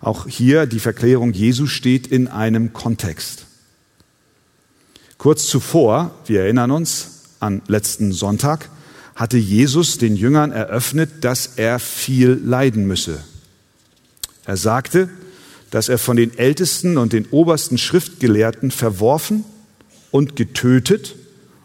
Auch 0.00 0.26
hier 0.26 0.66
die 0.66 0.80
Verklärung 0.80 1.33
Jesu 1.33 1.66
steht 1.66 2.07
in 2.07 2.26
einem 2.26 2.73
Kontext. 2.73 3.45
Kurz 5.19 5.47
zuvor, 5.47 6.12
wir 6.25 6.40
erinnern 6.42 6.71
uns 6.71 7.21
an 7.40 7.61
letzten 7.69 8.12
Sonntag, 8.12 8.71
hatte 9.14 9.37
Jesus 9.37 9.99
den 9.99 10.16
Jüngern 10.16 10.50
eröffnet, 10.50 11.11
dass 11.23 11.52
er 11.57 11.78
viel 11.78 12.40
leiden 12.42 12.87
müsse. 12.87 13.23
Er 14.47 14.57
sagte, 14.57 15.11
dass 15.71 15.90
er 15.90 15.99
von 15.99 16.16
den 16.16 16.37
Ältesten 16.38 16.97
und 16.97 17.12
den 17.12 17.26
obersten 17.26 17.76
Schriftgelehrten 17.76 18.71
verworfen 18.71 19.45
und 20.11 20.37
getötet 20.37 21.14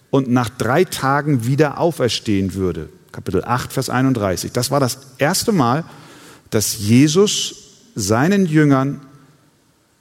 und 0.10 0.30
nach 0.30 0.50
drei 0.50 0.84
Tagen 0.84 1.46
wieder 1.46 1.80
auferstehen 1.80 2.54
würde. 2.56 2.90
Kapitel 3.14 3.46
8, 3.46 3.72
Vers 3.72 3.90
31. 3.90 4.52
Das 4.52 4.70
war 4.70 4.82
das 4.82 5.00
erste 5.18 5.54
Mal, 5.54 5.86
dass 6.50 6.78
Jesus 6.78 7.65
seinen 7.96 8.46
Jüngern 8.46 9.02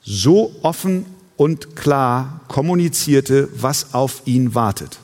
so 0.03 0.55
offen 0.63 1.07
und 1.37 1.77
klar 1.77 2.41
kommunizierte, 2.49 3.49
was 3.57 3.95
auf 3.95 4.23
ihn 4.27 4.55
wartet. 4.55 4.99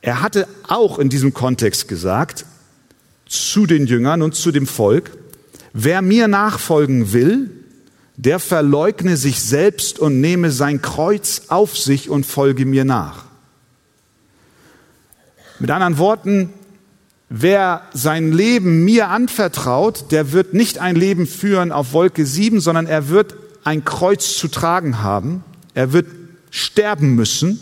Er 0.00 0.20
hatte 0.22 0.46
auch 0.68 0.98
in 0.98 1.08
diesem 1.08 1.32
Kontext 1.32 1.88
gesagt, 1.88 2.44
zu 3.26 3.66
den 3.66 3.86
Jüngern 3.86 4.22
und 4.22 4.34
zu 4.34 4.52
dem 4.52 4.66
Volk, 4.66 5.16
wer 5.72 6.02
mir 6.02 6.28
nachfolgen 6.28 7.12
will, 7.12 7.50
der 8.16 8.38
verleugne 8.38 9.16
sich 9.16 9.42
selbst 9.42 9.98
und 9.98 10.20
nehme 10.20 10.50
sein 10.50 10.82
Kreuz 10.82 11.42
auf 11.48 11.76
sich 11.76 12.10
und 12.10 12.26
folge 12.26 12.64
mir 12.64 12.84
nach. 12.84 13.24
Mit 15.58 15.70
anderen 15.70 15.98
Worten, 15.98 16.52
wer 17.28 17.82
sein 17.92 18.32
Leben 18.32 18.84
mir 18.84 19.08
anvertraut, 19.08 20.10
der 20.12 20.32
wird 20.32 20.54
nicht 20.54 20.78
ein 20.78 20.96
Leben 20.96 21.26
führen 21.26 21.72
auf 21.72 21.92
Wolke 21.92 22.26
7, 22.26 22.60
sondern 22.60 22.86
er 22.86 23.08
wird 23.08 23.34
ein 23.64 23.84
Kreuz 23.84 24.36
zu 24.36 24.48
tragen 24.48 25.02
haben. 25.02 25.42
Er 25.74 25.92
wird 25.92 26.06
sterben 26.50 27.14
müssen 27.14 27.58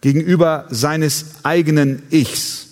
gegenüber 0.00 0.66
seines 0.70 1.26
eigenen 1.42 2.02
Ichs. 2.10 2.66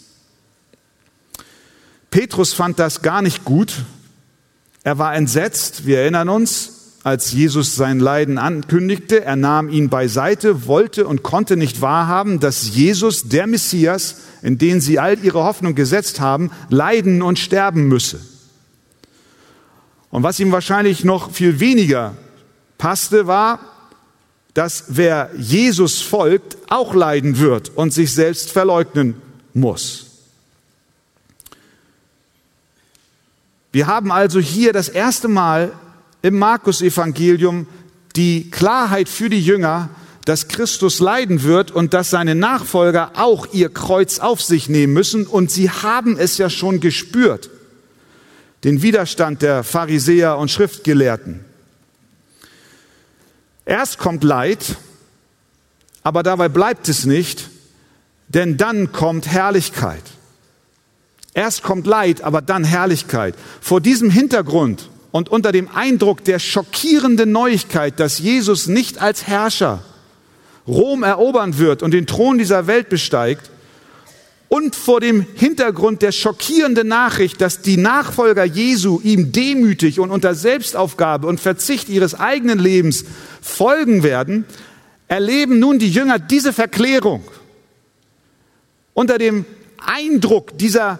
Petrus 2.10 2.52
fand 2.52 2.78
das 2.78 3.02
gar 3.02 3.22
nicht 3.22 3.44
gut, 3.44 3.84
er 4.82 4.98
war 4.98 5.14
entsetzt, 5.14 5.86
wir 5.86 6.00
erinnern 6.00 6.28
uns, 6.28 6.96
als 7.02 7.32
Jesus 7.32 7.76
sein 7.76 8.00
Leiden 8.00 8.38
ankündigte. 8.38 9.24
Er 9.24 9.36
nahm 9.36 9.68
ihn 9.68 9.90
beiseite, 9.90 10.66
wollte 10.66 11.06
und 11.06 11.22
konnte 11.22 11.56
nicht 11.56 11.80
wahrhaben, 11.80 12.40
dass 12.40 12.74
Jesus, 12.74 13.28
der 13.28 13.46
Messias, 13.46 14.16
in 14.42 14.58
den 14.58 14.80
sie 14.80 14.98
all 14.98 15.18
ihre 15.18 15.44
Hoffnung 15.44 15.74
gesetzt 15.74 16.20
haben, 16.20 16.50
leiden 16.68 17.22
und 17.22 17.38
sterben 17.38 17.88
müsse. 17.88 18.20
Und 20.10 20.22
was 20.22 20.40
ihm 20.40 20.52
wahrscheinlich 20.52 21.04
noch 21.04 21.30
viel 21.30 21.60
weniger 21.60 22.16
passte, 22.78 23.26
war, 23.26 23.60
dass 24.54 24.84
wer 24.88 25.30
Jesus 25.36 26.02
folgt, 26.02 26.56
auch 26.68 26.94
leiden 26.94 27.38
wird 27.38 27.70
und 27.70 27.92
sich 27.92 28.12
selbst 28.12 28.50
verleugnen 28.50 29.14
muss. 29.54 30.06
Wir 33.72 33.86
haben 33.86 34.10
also 34.10 34.40
hier 34.40 34.72
das 34.72 34.88
erste 34.88 35.28
Mal 35.28 35.72
im 36.22 36.38
Markus-Evangelium 36.38 37.66
die 38.16 38.50
Klarheit 38.50 39.08
für 39.08 39.30
die 39.30 39.42
Jünger, 39.42 39.90
dass 40.24 40.48
Christus 40.48 41.00
leiden 41.00 41.42
wird 41.42 41.70
und 41.70 41.94
dass 41.94 42.10
seine 42.10 42.34
Nachfolger 42.34 43.12
auch 43.14 43.46
ihr 43.52 43.70
Kreuz 43.70 44.18
auf 44.18 44.42
sich 44.42 44.68
nehmen 44.68 44.92
müssen. 44.92 45.26
Und 45.26 45.50
sie 45.50 45.70
haben 45.70 46.18
es 46.18 46.38
ja 46.38 46.50
schon 46.50 46.80
gespürt, 46.80 47.50
den 48.64 48.82
Widerstand 48.82 49.42
der 49.42 49.64
Pharisäer 49.64 50.36
und 50.36 50.50
Schriftgelehrten. 50.50 51.44
Erst 53.64 53.98
kommt 53.98 54.24
Leid, 54.24 54.76
aber 56.02 56.22
dabei 56.22 56.48
bleibt 56.48 56.88
es 56.88 57.06
nicht, 57.06 57.48
denn 58.28 58.56
dann 58.56 58.92
kommt 58.92 59.26
Herrlichkeit. 59.26 60.02
Erst 61.32 61.62
kommt 61.62 61.86
Leid, 61.86 62.22
aber 62.22 62.42
dann 62.42 62.64
Herrlichkeit. 62.64 63.34
Vor 63.60 63.80
diesem 63.80 64.10
Hintergrund 64.10 64.90
und 65.12 65.28
unter 65.28 65.52
dem 65.52 65.68
Eindruck 65.68 66.24
der 66.24 66.38
schockierenden 66.38 67.32
Neuigkeit, 67.32 68.00
dass 68.00 68.18
Jesus 68.18 68.66
nicht 68.66 69.00
als 69.00 69.26
Herrscher 69.26 69.82
Rom 70.66 71.02
erobern 71.02 71.58
wird 71.58 71.82
und 71.82 71.92
den 71.92 72.06
Thron 72.06 72.38
dieser 72.38 72.66
Welt 72.66 72.88
besteigt, 72.88 73.50
und 74.50 74.74
vor 74.74 75.00
dem 75.00 75.24
Hintergrund 75.36 76.02
der 76.02 76.10
schockierenden 76.10 76.88
Nachricht, 76.88 77.40
dass 77.40 77.62
die 77.62 77.76
Nachfolger 77.76 78.44
Jesu 78.44 79.00
ihm 79.00 79.30
demütig 79.30 80.00
und 80.00 80.10
unter 80.10 80.34
Selbstaufgabe 80.34 81.28
und 81.28 81.38
Verzicht 81.38 81.88
ihres 81.88 82.18
eigenen 82.18 82.58
Lebens 82.58 83.04
folgen 83.40 84.02
werden, 84.02 84.44
erleben 85.06 85.60
nun 85.60 85.78
die 85.78 85.88
Jünger 85.88 86.18
diese 86.18 86.52
Verklärung. 86.52 87.22
Unter 88.92 89.18
dem 89.18 89.44
Eindruck 89.78 90.58
dieser 90.58 90.98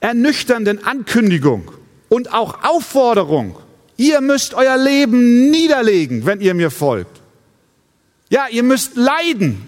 ernüchternden 0.00 0.84
Ankündigung 0.84 1.70
und 2.10 2.34
auch 2.34 2.62
Aufforderung, 2.62 3.56
ihr 3.96 4.20
müsst 4.20 4.52
euer 4.52 4.76
Leben 4.76 5.50
niederlegen, 5.50 6.26
wenn 6.26 6.42
ihr 6.42 6.52
mir 6.52 6.70
folgt. 6.70 7.15
Ja, 8.28 8.46
ihr 8.50 8.62
müsst 8.62 8.96
leiden, 8.96 9.62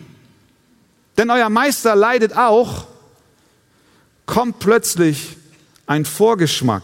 denn 1.17 1.31
euer 1.31 1.49
Meister 1.49 1.95
leidet 1.95 2.37
auch 2.37 2.87
kommt 4.27 4.59
plötzlich 4.59 5.37
ein 5.87 6.05
Vorgeschmack, 6.05 6.83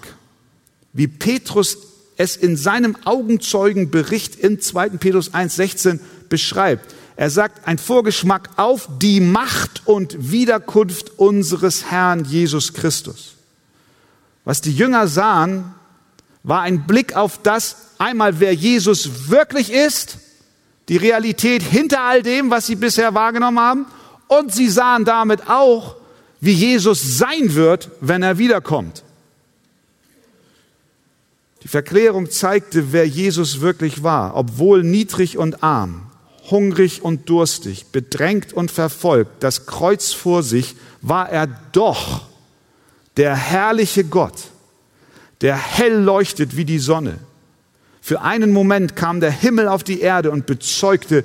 wie 0.93 1.07
Petrus 1.07 1.77
es 2.17 2.37
in 2.37 2.57
seinem 2.57 2.97
Augenzeugenbericht 3.05 4.37
in 4.37 4.61
2. 4.61 4.91
Petrus 4.91 5.33
1.16 5.35 6.01
beschreibt. 6.29 6.95
Er 7.17 7.31
sagt, 7.31 7.69
ein 7.69 7.79
Vorgeschmack 7.79 8.51
auf 8.57 8.89
die 8.99 9.21
Macht 9.21 9.83
und 9.85 10.33
Wiederkunft 10.33 11.19
unseres 11.19 11.91
Herrn 11.91 12.25
Jesus 12.25 12.73
Christus. 12.73 13.35
Was 14.45 14.61
die 14.61 14.73
Jünger 14.73 15.07
sahen, 15.07 15.75
war 16.43 16.63
ein 16.63 16.87
Blick 16.87 17.15
auf 17.15 17.41
das, 17.43 17.77
einmal 17.99 18.41
wer 18.41 18.55
Jesus 18.55 19.29
wirklich 19.29 19.71
ist, 19.71 20.19
die 20.89 20.97
Realität 20.97 21.63
hinter 21.63 22.03
all 22.03 22.23
dem, 22.23 22.51
was 22.51 22.67
sie 22.67 22.77
bisher 22.77 23.15
wahrgenommen 23.15 23.59
haben, 23.59 23.87
und 24.29 24.53
sie 24.53 24.69
sahen 24.69 25.05
damit 25.05 25.49
auch, 25.49 25.97
wie 26.41 26.53
Jesus 26.53 27.19
sein 27.19 27.55
wird, 27.55 27.91
wenn 28.01 28.23
er 28.23 28.39
wiederkommt. 28.39 29.03
Die 31.63 31.69
Verklärung 31.69 32.31
zeigte, 32.31 32.93
wer 32.93 33.07
Jesus 33.07 33.63
wirklich 33.63 34.03
war, 34.03 34.37
obwohl 34.37 34.83
niedrig 34.83 35.39
und 35.39 35.63
arm, 35.63 36.11
hungrig 36.51 37.03
und 37.03 37.31
durstig, 37.31 37.87
bedrängt 37.87 38.53
und 38.53 38.71
verfolgt, 38.71 39.43
das 39.43 39.65
Kreuz 39.65 40.13
vor 40.13 40.43
sich, 40.43 40.77
war 41.01 41.31
er 41.31 41.47
doch 41.73 42.27
der 43.17 43.35
herrliche 43.35 44.05
Gott, 44.05 44.35
der 45.41 45.57
hell 45.57 46.03
leuchtet 46.03 46.57
wie 46.57 46.67
die 46.67 46.79
Sonne. 46.79 47.19
Für 48.05 48.21
einen 48.21 48.53
Moment 48.53 48.97
kam 48.97 49.21
der 49.21 49.31
Himmel 49.31 49.67
auf 49.67 49.83
die 49.83 50.03
Erde 50.03 50.31
und 50.31 50.45
bezeugte, 50.45 51.25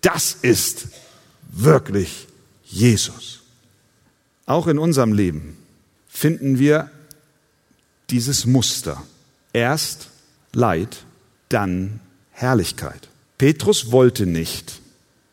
das 0.00 0.32
ist 0.40 0.88
wirklich 1.52 2.26
Jesus. 2.64 3.40
Auch 4.46 4.68
in 4.68 4.78
unserem 4.78 5.12
Leben 5.12 5.58
finden 6.08 6.58
wir 6.58 6.90
dieses 8.08 8.46
Muster. 8.46 9.02
Erst 9.52 10.08
Leid, 10.54 11.04
dann 11.50 12.00
Herrlichkeit. 12.30 13.10
Petrus 13.36 13.92
wollte 13.92 14.24
nicht, 14.24 14.80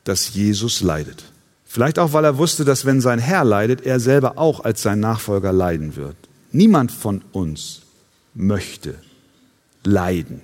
dass 0.03 0.33
Jesus 0.33 0.81
leidet. 0.81 1.23
Vielleicht 1.63 1.99
auch, 1.99 2.11
weil 2.11 2.25
er 2.25 2.37
wusste, 2.37 2.65
dass 2.65 2.83
wenn 2.83 2.99
sein 2.99 3.19
Herr 3.19 3.45
leidet, 3.45 3.85
er 3.85 4.01
selber 4.01 4.37
auch 4.37 4.65
als 4.65 4.81
sein 4.81 4.99
Nachfolger 4.99 5.53
leiden 5.53 5.95
wird. 5.95 6.17
Niemand 6.51 6.91
von 6.91 7.21
uns 7.31 7.83
möchte 8.33 8.95
leiden. 9.85 10.41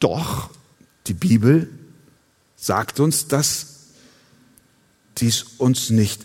Doch 0.00 0.50
die 1.06 1.14
Bibel 1.14 1.68
sagt 2.56 3.00
uns, 3.00 3.28
dass 3.28 3.66
dies 5.18 5.44
uns 5.58 5.90
nicht 5.90 6.22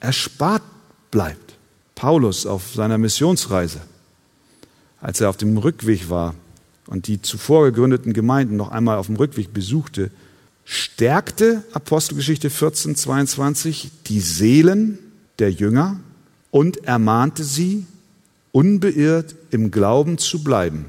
erspart 0.00 0.62
bleibt. 1.10 1.56
Paulus 1.94 2.46
auf 2.46 2.74
seiner 2.74 2.98
Missionsreise, 2.98 3.80
als 5.00 5.20
er 5.20 5.30
auf 5.30 5.36
dem 5.36 5.56
Rückweg 5.56 6.10
war 6.10 6.34
und 6.86 7.06
die 7.06 7.22
zuvor 7.22 7.66
gegründeten 7.66 8.12
Gemeinden 8.12 8.56
noch 8.56 8.72
einmal 8.72 8.98
auf 8.98 9.06
dem 9.06 9.16
Rückweg 9.16 9.52
besuchte, 9.54 10.10
stärkte 10.64 11.62
Apostelgeschichte 11.72 12.50
14, 12.50 12.96
22 12.96 13.90
die 14.06 14.20
Seelen 14.20 14.98
der 15.38 15.52
Jünger 15.52 16.00
und 16.50 16.84
ermahnte 16.84 17.44
sie, 17.44 17.86
unbeirrt 18.50 19.36
im 19.50 19.70
Glauben 19.70 20.18
zu 20.18 20.42
bleiben 20.42 20.86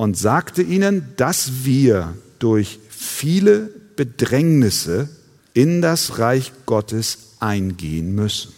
und 0.00 0.16
sagte 0.16 0.62
ihnen, 0.62 1.12
dass 1.18 1.64
wir 1.64 2.16
durch 2.38 2.78
viele 2.88 3.68
Bedrängnisse 3.96 5.10
in 5.52 5.82
das 5.82 6.18
Reich 6.18 6.52
Gottes 6.64 7.34
eingehen 7.38 8.14
müssen. 8.14 8.54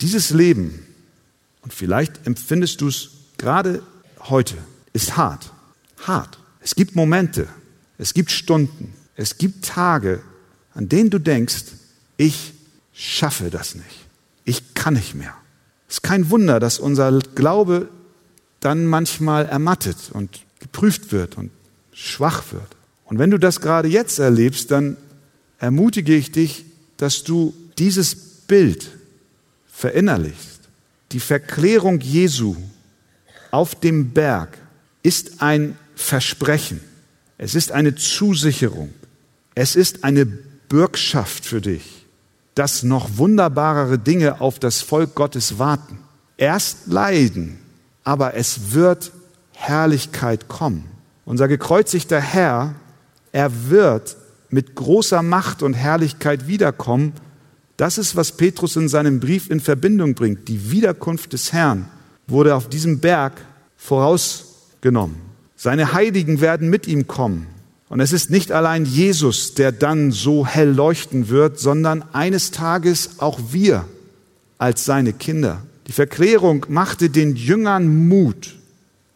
Dieses 0.00 0.30
Leben, 0.30 0.84
und 1.62 1.72
vielleicht 1.72 2.26
empfindest 2.26 2.80
du 2.80 2.88
es 2.88 3.10
gerade 3.36 3.84
heute, 4.18 4.56
ist 4.92 5.16
hart. 5.16 5.52
Hart. 6.04 6.40
Es 6.60 6.74
gibt 6.74 6.96
Momente, 6.96 7.46
es 7.96 8.12
gibt 8.12 8.32
Stunden, 8.32 8.94
es 9.14 9.38
gibt 9.38 9.64
Tage, 9.64 10.22
an 10.74 10.88
denen 10.88 11.10
du 11.10 11.20
denkst, 11.20 11.66
ich 12.16 12.52
schaffe 12.92 13.50
das 13.50 13.76
nicht. 13.76 14.06
Ich 14.44 14.74
kann 14.74 14.94
nicht 14.94 15.14
mehr. 15.14 15.36
Es 15.88 15.98
ist 15.98 16.02
kein 16.02 16.30
Wunder, 16.30 16.58
dass 16.58 16.80
unser 16.80 17.16
Glaube 17.36 17.88
dann 18.58 18.86
manchmal 18.86 19.46
ermattet 19.46 20.10
und 20.12 20.47
geprüft 20.78 21.10
wird 21.10 21.36
und 21.36 21.50
schwach 21.92 22.44
wird. 22.52 22.68
Und 23.04 23.18
wenn 23.18 23.30
du 23.30 23.38
das 23.38 23.60
gerade 23.60 23.88
jetzt 23.88 24.20
erlebst, 24.20 24.70
dann 24.70 24.96
ermutige 25.58 26.14
ich 26.14 26.30
dich, 26.30 26.66
dass 26.98 27.24
du 27.24 27.52
dieses 27.78 28.14
Bild 28.14 28.88
verinnerlichst. 29.66 30.60
Die 31.10 31.18
Verklärung 31.18 32.00
Jesu 32.00 32.54
auf 33.50 33.74
dem 33.74 34.10
Berg 34.10 34.56
ist 35.02 35.42
ein 35.42 35.76
Versprechen. 35.96 36.80
Es 37.38 37.56
ist 37.56 37.72
eine 37.72 37.96
Zusicherung. 37.96 38.94
Es 39.56 39.74
ist 39.74 40.04
eine 40.04 40.26
Bürgschaft 40.26 41.44
für 41.44 41.60
dich, 41.60 42.06
dass 42.54 42.84
noch 42.84 43.16
wunderbarere 43.16 43.98
Dinge 43.98 44.40
auf 44.40 44.60
das 44.60 44.80
Volk 44.80 45.16
Gottes 45.16 45.58
warten. 45.58 45.98
Erst 46.36 46.86
leiden, 46.86 47.58
aber 48.04 48.34
es 48.34 48.72
wird 48.72 49.10
Herrlichkeit 49.58 50.48
kommen. 50.48 50.84
Unser 51.24 51.48
gekreuzigter 51.48 52.20
Herr, 52.20 52.74
er 53.32 53.70
wird 53.70 54.16
mit 54.50 54.74
großer 54.74 55.22
Macht 55.22 55.62
und 55.62 55.74
Herrlichkeit 55.74 56.46
wiederkommen 56.46 57.12
das 57.78 57.96
ist, 57.96 58.16
was 58.16 58.32
Petrus 58.32 58.74
in 58.74 58.88
seinem 58.88 59.20
Brief 59.20 59.48
in 59.48 59.60
Verbindung 59.60 60.14
bringt. 60.14 60.48
Die 60.48 60.72
Wiederkunft 60.72 61.32
des 61.32 61.52
Herrn 61.52 61.88
wurde 62.26 62.56
auf 62.56 62.68
diesem 62.68 62.98
Berg 62.98 63.40
vorausgenommen. 63.76 65.14
Seine 65.54 65.92
Heiligen 65.92 66.40
werden 66.40 66.70
mit 66.70 66.88
ihm 66.88 67.06
kommen. 67.06 67.46
Und 67.88 68.00
es 68.00 68.12
ist 68.12 68.30
nicht 68.30 68.50
allein 68.50 68.84
Jesus, 68.84 69.54
der 69.54 69.70
dann 69.70 70.10
so 70.10 70.44
hell 70.44 70.72
leuchten 70.72 71.28
wird, 71.28 71.60
sondern 71.60 72.02
eines 72.12 72.50
Tages 72.50 73.20
auch 73.20 73.38
wir 73.52 73.84
als 74.58 74.84
seine 74.84 75.12
Kinder. 75.12 75.62
Die 75.86 75.92
Verklärung 75.92 76.66
machte 76.68 77.08
den 77.10 77.36
Jüngern 77.36 78.08
Mut. 78.08 78.56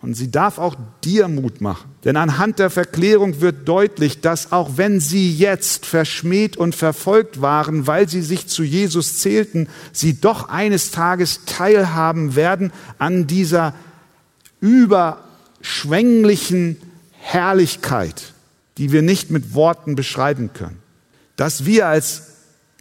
Und 0.03 0.15
sie 0.15 0.31
darf 0.33 0.59
auch 0.59 0.75
dir 1.05 1.29
Mut 1.29 1.61
machen. 1.61 1.89
Denn 2.05 2.17
anhand 2.17 2.59
der 2.59 2.71
Verklärung 2.71 3.41
wird 3.41 3.69
deutlich, 3.69 4.21
dass 4.21 4.51
auch 4.51 4.77
wenn 4.77 4.99
sie 4.99 5.33
jetzt 5.33 5.87
verschmäht 5.87 6.57
und 6.57 6.75
verfolgt 6.75 7.41
waren, 7.41 7.87
weil 7.87 8.09
sie 8.09 8.23
sich 8.23 8.49
zu 8.49 8.65
Jesus 8.65 9.19
zählten, 9.19 9.69
sie 9.93 10.21
doch 10.21 10.49
eines 10.49 10.91
Tages 10.91 11.43
teilhaben 11.47 12.35
werden 12.35 12.73
an 12.99 13.29
dieser 13.29 13.75
überschwänglichen 14.61 16.79
Herrlichkeit, 17.13 18.33
die 18.79 18.91
wir 18.91 19.03
nicht 19.03 19.31
mit 19.31 19.55
Worten 19.55 19.95
beschreiben 19.95 20.51
können. 20.53 20.81
Dass 21.37 21.65
wir 21.65 21.87
als 21.87 22.23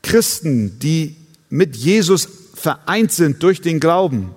Christen, 0.02 0.80
die 0.80 1.18
mit 1.52 1.76
Jesus 1.76 2.28
vereint 2.56 3.12
sind 3.12 3.44
durch 3.44 3.62
den 3.62 3.80
Glauben, 3.80 4.34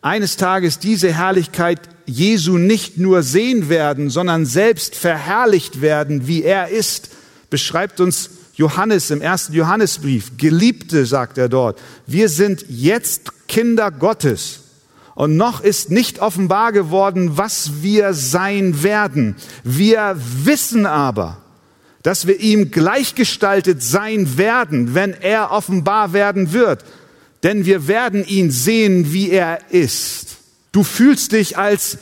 eines 0.00 0.36
Tages 0.36 0.78
diese 0.78 1.12
Herrlichkeit 1.12 1.80
Jesu 2.06 2.56
nicht 2.56 2.98
nur 2.98 3.22
sehen 3.22 3.68
werden, 3.68 4.10
sondern 4.10 4.46
selbst 4.46 4.94
verherrlicht 4.94 5.80
werden, 5.80 6.26
wie 6.26 6.42
er 6.42 6.68
ist, 6.68 7.10
beschreibt 7.50 8.00
uns 8.00 8.30
Johannes 8.54 9.10
im 9.10 9.20
ersten 9.20 9.52
Johannesbrief. 9.52 10.32
Geliebte, 10.36 11.06
sagt 11.06 11.38
er 11.38 11.48
dort, 11.48 11.80
wir 12.06 12.28
sind 12.28 12.64
jetzt 12.68 13.46
Kinder 13.46 13.90
Gottes. 13.90 14.60
Und 15.14 15.36
noch 15.36 15.60
ist 15.60 15.90
nicht 15.90 16.20
offenbar 16.20 16.72
geworden, 16.72 17.36
was 17.36 17.82
wir 17.82 18.14
sein 18.14 18.82
werden. 18.82 19.34
Wir 19.64 20.16
wissen 20.16 20.86
aber, 20.86 21.38
dass 22.02 22.26
wir 22.26 22.40
ihm 22.40 22.70
gleichgestaltet 22.70 23.82
sein 23.82 24.38
werden, 24.38 24.94
wenn 24.94 25.12
er 25.12 25.50
offenbar 25.50 26.12
werden 26.12 26.52
wird. 26.52 26.84
Denn 27.42 27.64
wir 27.64 27.86
werden 27.86 28.26
ihn 28.26 28.50
sehen, 28.50 29.12
wie 29.12 29.30
er 29.30 29.70
ist. 29.70 30.38
Du 30.72 30.82
fühlst 30.82 31.32
dich 31.32 31.56
als 31.56 31.98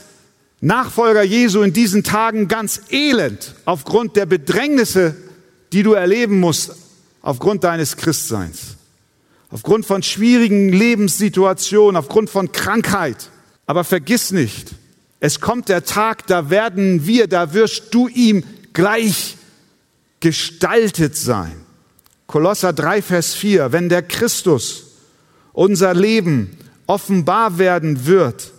Nachfolger 0.60 1.22
Jesu 1.22 1.62
in 1.62 1.72
diesen 1.72 2.02
Tagen 2.02 2.48
ganz 2.48 2.80
elend 2.90 3.54
aufgrund 3.66 4.16
der 4.16 4.26
Bedrängnisse, 4.26 5.14
die 5.72 5.82
du 5.82 5.92
erleben 5.92 6.40
musst, 6.40 6.72
aufgrund 7.20 7.64
deines 7.64 7.96
Christseins, 7.96 8.76
aufgrund 9.50 9.84
von 9.84 10.02
schwierigen 10.02 10.70
Lebenssituationen, 10.70 11.96
aufgrund 11.96 12.30
von 12.30 12.52
Krankheit. 12.52 13.30
Aber 13.66 13.84
vergiss 13.84 14.30
nicht, 14.30 14.70
es 15.20 15.40
kommt 15.40 15.68
der 15.68 15.84
Tag, 15.84 16.26
da 16.26 16.50
werden 16.50 17.06
wir, 17.06 17.26
da 17.26 17.52
wirst 17.52 17.92
du 17.92 18.08
ihm 18.08 18.44
gleich 18.72 19.36
gestaltet 20.20 21.16
sein. 21.16 21.52
Kolosser 22.26 22.72
3, 22.72 23.02
Vers 23.02 23.34
4, 23.34 23.72
wenn 23.72 23.88
der 23.88 24.02
Christus 24.02 24.85
unser 25.56 25.94
Leben 25.94 26.50
offenbar 26.86 27.58
werden 27.58 28.06
wird, 28.06 28.52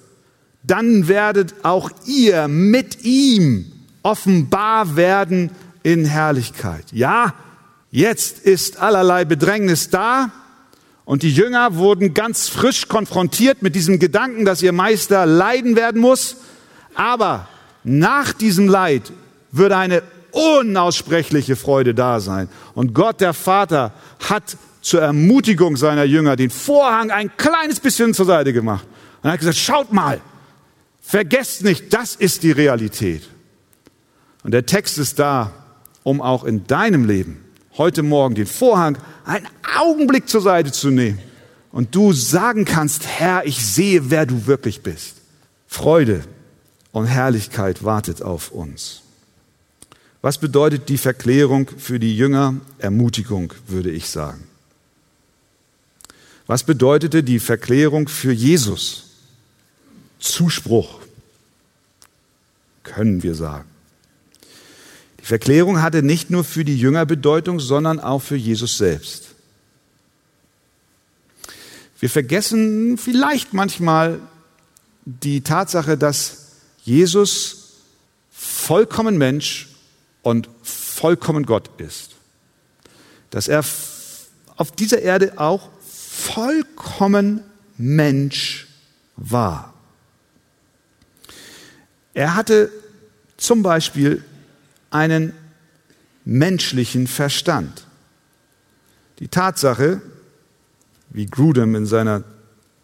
dann 0.63 1.07
werdet 1.07 1.53
auch 1.63 1.91
ihr 2.05 2.47
mit 2.47 3.05
ihm 3.05 3.71
offenbar 4.01 4.95
werden 4.95 5.51
in 5.83 6.05
Herrlichkeit. 6.05 6.86
Ja, 6.91 7.36
jetzt 7.91 8.39
ist 8.39 8.79
allerlei 8.81 9.25
Bedrängnis 9.25 9.89
da 9.89 10.31
und 11.05 11.21
die 11.21 11.31
Jünger 11.31 11.75
wurden 11.75 12.15
ganz 12.15 12.49
frisch 12.49 12.88
konfrontiert 12.88 13.62
mit 13.62 13.75
diesem 13.75 13.99
Gedanken, 13.99 14.43
dass 14.43 14.63
ihr 14.63 14.73
Meister 14.73 15.25
leiden 15.25 15.75
werden 15.75 16.01
muss, 16.01 16.38
aber 16.95 17.47
nach 17.83 18.33
diesem 18.33 18.67
Leid 18.67 19.13
würde 19.51 19.77
eine 19.77 20.01
unaussprechliche 20.31 21.55
Freude 21.55 21.93
da 21.93 22.19
sein. 22.19 22.49
Und 22.73 22.93
Gott, 22.93 23.21
der 23.21 23.33
Vater, 23.33 23.93
hat 24.27 24.57
zur 24.88 25.02
Ermutigung 25.02 25.76
seiner 25.76 26.06
Jünger 26.06 26.38
den 26.38 26.50
Vorhang 26.50 27.12
ein 27.12 27.36
kleines 27.36 27.82
bisschen 27.82 28.13
zur 28.13 28.26
Seite 28.26 28.54
gemacht. 28.54 28.88
Und 29.21 29.30
er 29.30 29.34
hat 29.34 29.39
gesagt, 29.39 29.58
schaut 29.58 29.91
mal, 29.91 30.21
vergesst 31.02 31.63
nicht, 31.63 31.93
das 31.93 32.15
ist 32.15 32.43
die 32.43 32.52
Realität. 32.52 33.23
Und 34.43 34.52
der 34.52 34.65
Text 34.65 34.97
ist 34.97 35.19
da, 35.19 35.52
um 36.04 36.21
auch 36.21 36.45
in 36.45 36.67
deinem 36.67 37.04
Leben 37.04 37.43
heute 37.78 38.02
Morgen 38.02 38.36
den 38.36 38.45
Vorhang 38.45 38.97
einen 39.26 39.47
Augenblick 39.78 40.30
zur 40.30 40.39
Seite 40.39 40.71
zu 40.71 40.89
nehmen 40.89 41.19
und 41.73 41.93
du 41.93 42.13
sagen 42.13 42.63
kannst, 42.63 43.06
Herr, 43.08 43.45
ich 43.45 43.65
sehe, 43.65 44.10
wer 44.10 44.26
du 44.26 44.47
wirklich 44.47 44.84
bist. 44.84 45.17
Freude 45.67 46.23
und 46.93 47.08
Herrlichkeit 47.08 47.84
wartet 47.84 48.21
auf 48.21 48.52
uns. 48.52 49.02
Was 50.21 50.38
bedeutet 50.38 50.88
die 50.88 50.97
Verklärung 50.97 51.69
für 51.78 52.00
die 52.00 52.15
Jünger? 52.15 52.56
Ermutigung, 52.80 53.54
würde 53.67 53.91
ich 53.91 54.10
sagen. 54.10 54.47
Was 56.47 56.63
bedeutete 56.63 57.23
die 57.23 57.39
Verklärung 57.39 58.07
für 58.07 58.31
Jesus? 58.31 59.03
Zuspruch, 60.19 61.01
können 62.83 63.21
wir 63.21 63.36
sagen. 63.36 63.69
Die 65.19 65.25
Verklärung 65.25 65.81
hatte 65.81 66.01
nicht 66.01 66.29
nur 66.29 66.45
für 66.45 66.63
die 66.63 66.77
Jünger 66.77 67.05
Bedeutung, 67.05 67.60
sondern 67.60 67.99
auch 67.99 68.21
für 68.21 68.38
Jesus 68.38 68.77
selbst. 68.77 69.25
Wir 71.99 72.10
vergessen 72.10 72.97
vielleicht 72.97 73.53
manchmal 73.53 74.19
die 75.05 75.41
Tatsache, 75.41 75.97
dass 75.97 76.51
Jesus 76.83 77.73
vollkommen 78.31 79.17
Mensch 79.17 79.67
und 80.21 80.49
vollkommen 80.63 81.45
Gott 81.45 81.69
ist. 81.79 82.12
Dass 83.31 83.47
er 83.47 83.65
auf 84.55 84.71
dieser 84.71 85.01
Erde 85.01 85.33
auch 85.38 85.69
vollkommen 86.17 87.41
Mensch 87.77 88.67
war. 89.15 89.73
Er 92.13 92.36
hatte 92.36 92.71
zum 93.38 93.62
Beispiel 93.62 94.23
einen 94.89 95.34
menschlichen 96.25 97.06
Verstand. 97.06 97.86
Die 99.19 99.27
Tatsache, 99.27 100.01
wie 101.10 101.27
Grudem 101.27 101.75
in 101.75 101.86
seiner 101.86 102.23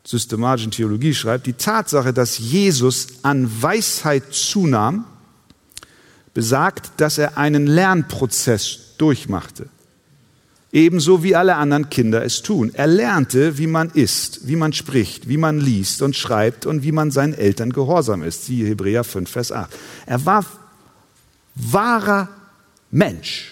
systematischen 0.04 0.72
Theologie 0.72 1.14
schreibt, 1.14 1.48
die 1.48 1.54
Tatsache, 1.54 2.14
dass 2.14 2.38
Jesus 2.38 3.08
an 3.24 3.50
Weisheit 3.62 4.32
zunahm, 4.32 5.06
besagt, 6.34 6.92
dass 6.98 7.18
er 7.18 7.38
einen 7.38 7.66
Lernprozess 7.66 8.96
durchmachte. 8.98 9.70
Ebenso 10.74 11.22
wie 11.22 11.36
alle 11.36 11.56
anderen 11.56 11.92
Kinder 11.92 12.26
es 12.26 12.42
tun. 12.42 12.72
Er 12.74 12.88
lernte, 12.88 13.60
wie 13.60 13.68
man 13.68 13.92
isst, 13.92 14.48
wie 14.48 14.56
man 14.56 14.74
spricht, 14.74 15.30
wie 15.30 15.38
man 15.38 15.60
liest 15.60 16.02
und 16.02 16.16
schreibt 16.16 16.66
und 16.66 16.82
wie 16.82 16.92
man 16.92 17.12
seinen 17.12 17.36
Eltern 17.36 17.72
gehorsam 17.72 18.24
ist. 18.24 18.48
Siehe 18.48 18.68
Hebräer 18.68 19.04
5, 19.04 19.30
Vers 19.30 19.52
8. 19.52 19.70
Er 20.08 20.26
war 20.26 20.44
wahrer 21.54 22.28
Mensch. 22.90 23.52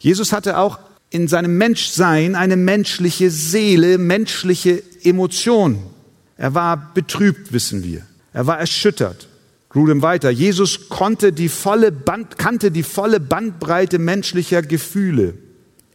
Jesus 0.00 0.34
hatte 0.34 0.58
auch 0.58 0.78
in 1.08 1.28
seinem 1.28 1.56
Menschsein 1.56 2.34
eine 2.34 2.56
menschliche 2.56 3.30
Seele, 3.30 3.96
menschliche 3.96 4.82
Emotion. 5.02 5.78
Er 6.36 6.54
war 6.54 6.92
betrübt, 6.92 7.54
wissen 7.54 7.84
wir. 7.84 8.02
Er 8.34 8.46
war 8.46 8.58
erschüttert. 8.58 9.28
Grudem 9.70 10.02
weiter. 10.02 10.28
Jesus 10.28 10.90
konnte 10.90 11.32
die 11.32 11.48
volle 11.48 11.90
Band, 11.90 12.36
kannte 12.36 12.70
die 12.70 12.82
volle 12.82 13.18
Bandbreite 13.18 13.98
menschlicher 13.98 14.60
Gefühle. 14.60 15.34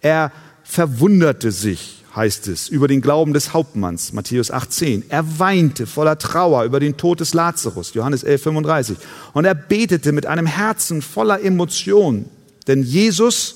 Er 0.02 0.32
verwunderte 0.66 1.52
sich, 1.52 2.04
heißt 2.16 2.48
es, 2.48 2.68
über 2.68 2.88
den 2.88 3.02
Glauben 3.02 3.34
des 3.34 3.54
Hauptmanns, 3.54 4.12
Matthäus 4.12 4.52
18. 4.52 5.06
Er 5.10 5.40
weinte 5.40 5.86
voller 5.86 6.18
Trauer 6.18 6.64
über 6.64 6.80
den 6.80 6.98
Tod 6.98 7.20
des 7.20 7.34
Lazarus, 7.34 7.94
Johannes 7.94 8.24
11, 8.24 8.44
35. 8.44 8.98
Und 9.34 9.46
er 9.46 9.56
betete 9.56 10.12
mit 10.12 10.26
einem 10.26 10.48
Herzen 10.48 11.02
voller 11.02 11.42
Emotion, 11.42 12.26
denn 12.68 12.84
Jesus 12.84 13.56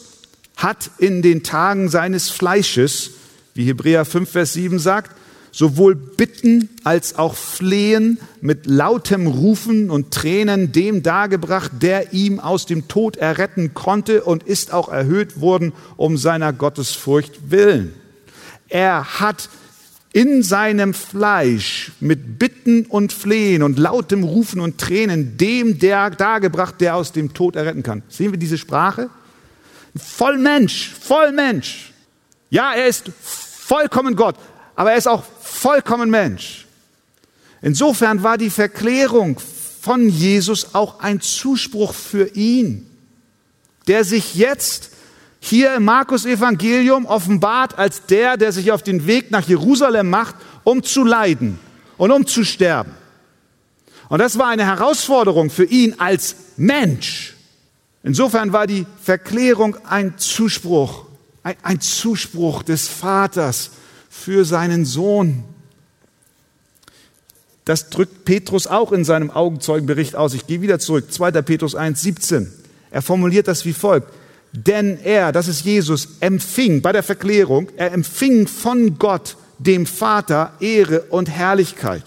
hat 0.56 0.92
in 1.00 1.22
den 1.22 1.42
Tagen 1.42 1.90
seines 1.90 2.30
Fleisches, 2.30 3.12
wie 3.54 3.66
Hebräer 3.66 4.06
5, 4.06 4.30
Vers 4.30 4.54
7 4.54 4.78
sagt, 4.78 5.16
sowohl 5.52 5.96
Bitten 5.96 6.70
als 6.84 7.16
auch 7.16 7.36
Flehen 7.36 8.20
mit 8.42 8.66
lautem 8.66 9.28
Rufen 9.28 9.90
und 9.90 10.12
Tränen 10.12 10.72
dem 10.72 11.04
dargebracht, 11.04 11.72
der 11.82 12.14
ihm 12.14 12.40
aus 12.40 12.66
dem 12.66 12.88
Tod 12.88 13.18
erretten 13.18 13.74
konnte 13.74 14.24
und 14.24 14.44
ist 14.44 14.74
auch 14.74 14.90
erhöht 14.90 15.42
worden 15.42 15.74
um 15.98 16.18
seiner 16.18 16.54
Gottesfurcht 16.54 17.52
willen. 17.52 17.94
Er 18.68 19.20
hat 19.20 19.50
in 20.12 20.42
seinem 20.42 20.94
Fleisch 20.94 21.92
mit 22.00 22.40
Bitten 22.40 22.86
und 22.86 23.14
Flehen 23.14 23.62
und 23.62 23.78
lautem 23.78 24.24
Rufen 24.24 24.60
und 24.60 24.80
Tränen 24.80 25.38
dem 25.38 25.78
der 25.78 26.10
dargebracht, 26.10 26.82
der 26.82 26.96
aus 26.96 27.12
dem 27.12 27.34
Tod 27.34 27.56
erretten 27.56 27.84
kann. 27.84 28.02
Sehen 28.10 28.32
wir 28.32 28.40
diese 28.40 28.58
Sprache? 28.58 29.10
Voll 29.96 30.38
Mensch, 30.38 30.92
voll 31.00 31.32
Mensch. 31.32 31.94
Ja, 32.50 32.74
er 32.74 32.88
ist 32.88 33.12
vollkommen 33.22 34.16
Gott, 34.16 34.36
aber 34.76 34.92
er 34.92 34.98
ist 34.98 35.08
auch 35.08 35.24
vollkommen 35.60 36.10
Mensch. 36.10 36.66
Insofern 37.62 38.24
war 38.24 38.38
die 38.38 38.50
Verklärung 38.50 39.40
von 39.82 40.08
Jesus 40.08 40.74
auch 40.74 41.02
ein 41.02 41.20
Zuspruch 41.20 41.94
für 41.94 42.30
ihn, 42.36 42.90
der 43.88 44.04
sich 44.04 44.36
jetzt 44.36 44.92
hier 45.42 45.76
im 45.76 45.84
Markus 45.84 46.26
Evangelium 46.26 47.06
offenbart 47.06 47.78
als 47.78 48.06
der, 48.06 48.38
der 48.38 48.52
sich 48.52 48.72
auf 48.72 48.84
den 48.84 49.08
Weg 49.08 49.32
nach 49.32 49.48
Jerusalem 49.48 50.10
macht, 50.10 50.36
um 50.64 50.84
zu 50.84 51.04
leiden 51.04 51.60
und 51.98 52.12
um 52.12 52.26
zu 52.26 52.44
sterben. 52.44 52.92
Und 54.10 54.20
das 54.20 54.38
war 54.38 54.48
eine 54.48 54.66
Herausforderung 54.66 55.50
für 55.50 55.66
ihn 55.66 55.96
als 55.98 56.36
Mensch. 56.58 57.36
Insofern 58.04 58.54
war 58.54 58.66
die 58.66 58.86
Verklärung 59.02 59.78
ein 59.86 60.18
Zuspruch, 60.18 61.06
ein, 61.44 61.56
ein 61.64 61.82
Zuspruch 61.82 62.64
des 62.64 62.88
Vaters 62.88 63.72
für 64.10 64.46
seinen 64.46 64.86
Sohn. 64.86 65.44
Das 67.70 67.92
drückt 67.92 68.26
Petrus 68.26 68.66
auch 68.66 68.92
in 68.92 69.06
seinem 69.06 69.30
Augenzeugenbericht 69.30 70.16
aus. 70.16 70.34
Ich 70.34 70.48
gehe 70.48 70.64
wieder 70.64 70.80
zurück. 70.80 71.14
2. 71.14 71.34
Petrus 71.44 71.76
1, 71.76 72.02
17. 72.02 72.52
Er 72.90 73.04
formuliert 73.04 73.48
das 73.48 73.64
wie 73.64 73.74
folgt. 73.74 74.12
Denn 74.52 74.98
er, 75.04 75.32
das 75.32 75.48
ist 75.48 75.64
Jesus, 75.64 76.18
empfing 76.20 76.82
bei 76.82 76.92
der 76.92 77.04
Verklärung, 77.04 77.70
er 77.78 77.92
empfing 77.94 78.48
von 78.48 78.98
Gott, 78.98 79.38
dem 79.60 79.86
Vater, 79.86 80.54
Ehre 80.60 81.02
und 81.12 81.30
Herrlichkeit. 81.30 82.02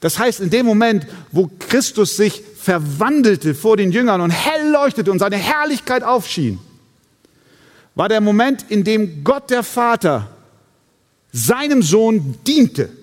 Das 0.00 0.18
heißt, 0.18 0.40
in 0.40 0.50
dem 0.50 0.66
Moment, 0.66 1.06
wo 1.32 1.50
Christus 1.60 2.18
sich 2.18 2.42
verwandelte 2.60 3.54
vor 3.54 3.78
den 3.78 3.90
Jüngern 3.90 4.20
und 4.20 4.32
hell 4.32 4.70
leuchtete 4.70 5.10
und 5.10 5.18
seine 5.18 5.36
Herrlichkeit 5.36 6.02
aufschien, 6.02 6.58
war 7.94 8.10
der 8.10 8.20
Moment, 8.20 8.66
in 8.68 8.84
dem 8.84 9.24
Gott 9.24 9.48
der 9.48 9.62
Vater 9.62 10.28
seinem 11.32 11.82
Sohn 11.82 12.34
diente. 12.46 12.97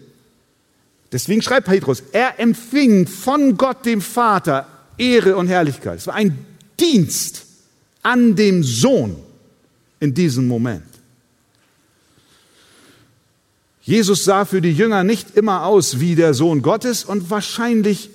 Deswegen 1.15 1.41
schreibt 1.41 1.67
Petrus, 1.67 2.03
er 2.11 2.41
empfing 2.41 3.07
von 3.07 3.55
Gott 3.55 3.85
dem 3.85 4.01
Vater 4.01 4.67
Ehre 4.97 5.37
und 5.37 5.47
Herrlichkeit. 5.47 5.99
Es 5.99 6.07
war 6.07 6.15
ein 6.15 6.45
Dienst, 6.77 7.45
an 8.03 8.35
dem 8.35 8.63
Sohn 8.65 9.15
in 10.01 10.13
diesem 10.13 10.45
Moment. 10.45 10.83
Jesus 13.81 14.25
sah 14.25 14.43
für 14.43 14.59
die 14.59 14.73
Jünger 14.73 15.05
nicht 15.05 15.37
immer 15.37 15.63
aus 15.63 16.01
wie 16.01 16.15
der 16.15 16.33
Sohn 16.33 16.61
Gottes 16.61 17.05
und 17.05 17.29
wahrscheinlich 17.29 18.09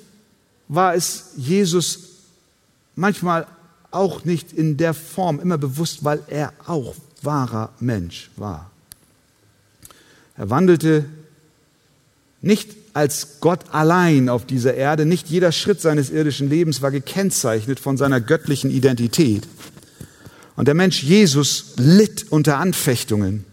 war 0.69 0.95
es 0.95 1.31
Jesus 1.39 2.01
manchmal 2.97 3.47
auch 3.93 4.27
nicht 4.27 4.53
in 4.53 4.77
der 4.77 4.93
Form 4.93 5.41
immer 5.41 5.57
bewusst, 5.57 6.05
weil 6.05 6.23
er 6.29 6.53
auch 6.67 6.95
wahrer 7.23 7.73
Mensch 7.81 8.31
war. 8.37 8.71
Er 10.37 10.51
wandelte 10.51 11.07
nicht 12.43 12.80
als 13.01 13.41
Gott 13.41 13.61
allein 13.73 14.29
auf 14.29 14.45
dieser 14.45 14.75
Erde, 14.75 15.07
nicht 15.07 15.29
jeder 15.29 15.53
Schritt 15.53 15.81
seines 15.81 16.11
irdischen 16.11 16.51
Lebens 16.51 16.83
war 16.83 16.91
gekennzeichnet 16.91 17.81
von 17.81 17.97
seiner 17.97 18.21
göttlichen 18.21 18.71
Identität. 18.71 19.49
Und 20.55 20.69
der 20.69 20.75
Mensch 20.75 21.03
Jesus 21.03 21.73
litt 21.77 22.27
unter 22.29 22.59
Anfechtungen. 22.59 23.47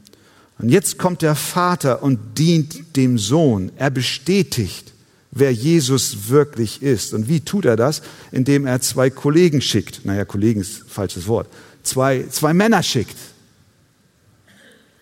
Und 0.59 0.67
jetzt 0.67 0.97
kommt 0.97 1.21
der 1.21 1.35
Vater 1.35 2.03
und 2.03 2.37
dient 2.37 2.97
dem 2.97 3.17
Sohn. 3.17 3.71
Er 3.77 3.89
bestätigt, 3.89 4.91
wer 5.31 5.53
Jesus 5.53 6.27
wirklich 6.27 6.81
ist. 6.81 7.13
Und 7.13 7.29
wie 7.29 7.39
tut 7.39 7.63
er 7.63 7.77
das? 7.77 8.01
Indem 8.33 8.65
er 8.65 8.81
zwei 8.81 9.09
Kollegen 9.09 9.61
schickt. 9.61 10.03
Naja, 10.03 10.25
Kollegen 10.25 10.59
ist 10.59 10.81
ein 10.81 10.89
falsches 10.89 11.25
Wort. 11.27 11.47
Zwei, 11.83 12.25
zwei 12.29 12.53
Männer 12.53 12.83
schickt. 12.83 13.15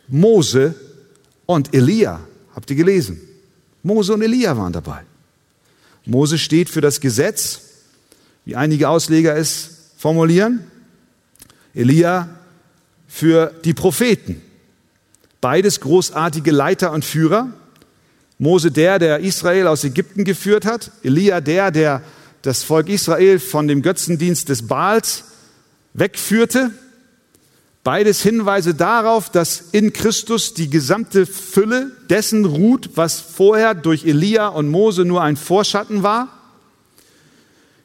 Mose 0.07 0.75
und 1.47 1.73
Elia. 1.73 2.19
Habt 2.53 2.69
ihr 2.69 2.75
gelesen? 2.75 3.19
Mose 3.85 4.15
und 4.15 4.23
Elia 4.23 4.57
waren 4.57 4.73
dabei. 4.73 5.01
Mose 6.05 6.39
steht 6.39 6.71
für 6.71 6.81
das 6.81 6.99
Gesetz, 6.99 7.61
wie 8.43 8.55
einige 8.55 8.89
Ausleger 8.89 9.37
es 9.37 9.91
formulieren. 9.95 10.71
Elia 11.75 12.27
für 13.07 13.53
die 13.63 13.75
Propheten. 13.75 14.41
Beides 15.39 15.81
großartige 15.81 16.49
Leiter 16.49 16.93
und 16.93 17.05
Führer. 17.05 17.51
Mose 18.39 18.71
der, 18.71 18.97
der 18.97 19.19
Israel 19.19 19.67
aus 19.67 19.83
Ägypten 19.83 20.23
geführt 20.23 20.65
hat. 20.65 20.89
Elia 21.03 21.39
der, 21.39 21.69
der 21.69 22.01
das 22.41 22.63
Volk 22.63 22.89
Israel 22.89 23.37
von 23.37 23.67
dem 23.67 23.83
Götzendienst 23.83 24.49
des 24.49 24.65
Baals 24.65 25.25
wegführte. 25.93 26.71
Beides 27.85 28.23
Hinweise 28.23 28.73
darauf, 28.73 29.29
dass 29.29 29.65
in 29.71 29.93
Christus 29.93 30.55
die 30.55 30.71
gesamte 30.71 31.27
Fülle 31.27 31.91
dessen 32.09 32.43
ruht, 32.43 32.89
was 32.95 33.19
vorher 33.19 33.75
durch 33.75 34.05
Elia 34.05 34.47
und 34.47 34.69
Mose 34.69 35.05
nur 35.05 35.21
ein 35.21 35.37
Vorschatten 35.37 36.01
war. 36.01 36.29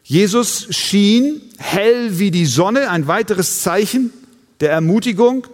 Jesus 0.03 0.69
schien 0.71 1.43
hell 1.59 2.19
wie 2.19 2.31
die 2.31 2.47
Sonne, 2.47 2.89
ein 2.89 3.09
weiteres 3.09 3.61
Zeichen 3.61 4.11
der 4.61 4.71
Ermutigung, 4.71 5.47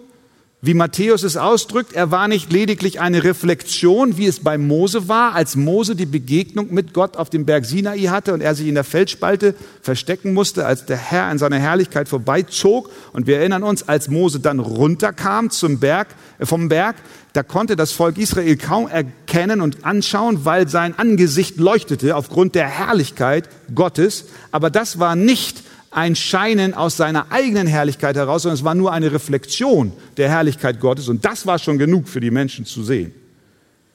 wie 0.62 0.72
Matthäus 0.72 1.22
es 1.22 1.36
ausdrückt, 1.36 1.92
er 1.92 2.10
war 2.10 2.28
nicht 2.28 2.50
lediglich 2.50 2.98
eine 2.98 3.24
Reflexion, 3.24 4.16
wie 4.16 4.26
es 4.26 4.40
bei 4.40 4.56
Mose 4.56 5.06
war, 5.06 5.34
als 5.34 5.54
Mose 5.54 5.94
die 5.94 6.06
Begegnung 6.06 6.72
mit 6.72 6.94
Gott 6.94 7.18
auf 7.18 7.28
dem 7.28 7.44
Berg 7.44 7.66
Sinai 7.66 8.04
hatte 8.04 8.32
und 8.32 8.40
er 8.40 8.54
sich 8.54 8.66
in 8.66 8.74
der 8.74 8.82
Felsspalte 8.82 9.54
verstecken 9.82 10.32
musste, 10.32 10.64
als 10.64 10.86
der 10.86 10.96
Herr 10.96 11.30
in 11.30 11.36
seiner 11.36 11.58
Herrlichkeit 11.58 12.08
vorbeizog. 12.08 12.90
Und 13.12 13.26
wir 13.26 13.38
erinnern 13.38 13.64
uns, 13.64 13.86
als 13.86 14.08
Mose 14.08 14.40
dann 14.40 14.58
runterkam 14.58 15.50
zum 15.50 15.78
Berg, 15.78 16.08
äh, 16.38 16.46
vom 16.46 16.70
Berg, 16.70 16.96
da 17.34 17.42
konnte 17.42 17.76
das 17.76 17.92
Volk 17.92 18.16
Israel 18.16 18.56
kaum 18.56 18.88
erkennen 18.88 19.60
und 19.60 19.84
anschauen, 19.84 20.46
weil 20.46 20.68
sein 20.68 20.98
Angesicht 20.98 21.58
leuchtete 21.58 22.16
aufgrund 22.16 22.54
der 22.54 22.66
Herrlichkeit 22.66 23.50
Gottes. 23.74 24.24
Aber 24.52 24.70
das 24.70 24.98
war 24.98 25.16
nicht 25.16 25.65
ein 25.96 26.14
Scheinen 26.14 26.74
aus 26.74 26.98
seiner 26.98 27.32
eigenen 27.32 27.66
Herrlichkeit 27.66 28.16
heraus, 28.16 28.42
sondern 28.42 28.58
es 28.58 28.64
war 28.64 28.74
nur 28.74 28.92
eine 28.92 29.12
Reflexion 29.12 29.92
der 30.18 30.28
Herrlichkeit 30.28 30.78
Gottes 30.78 31.08
und 31.08 31.24
das 31.24 31.46
war 31.46 31.58
schon 31.58 31.78
genug 31.78 32.06
für 32.06 32.20
die 32.20 32.30
Menschen 32.30 32.66
zu 32.66 32.84
sehen. 32.84 33.14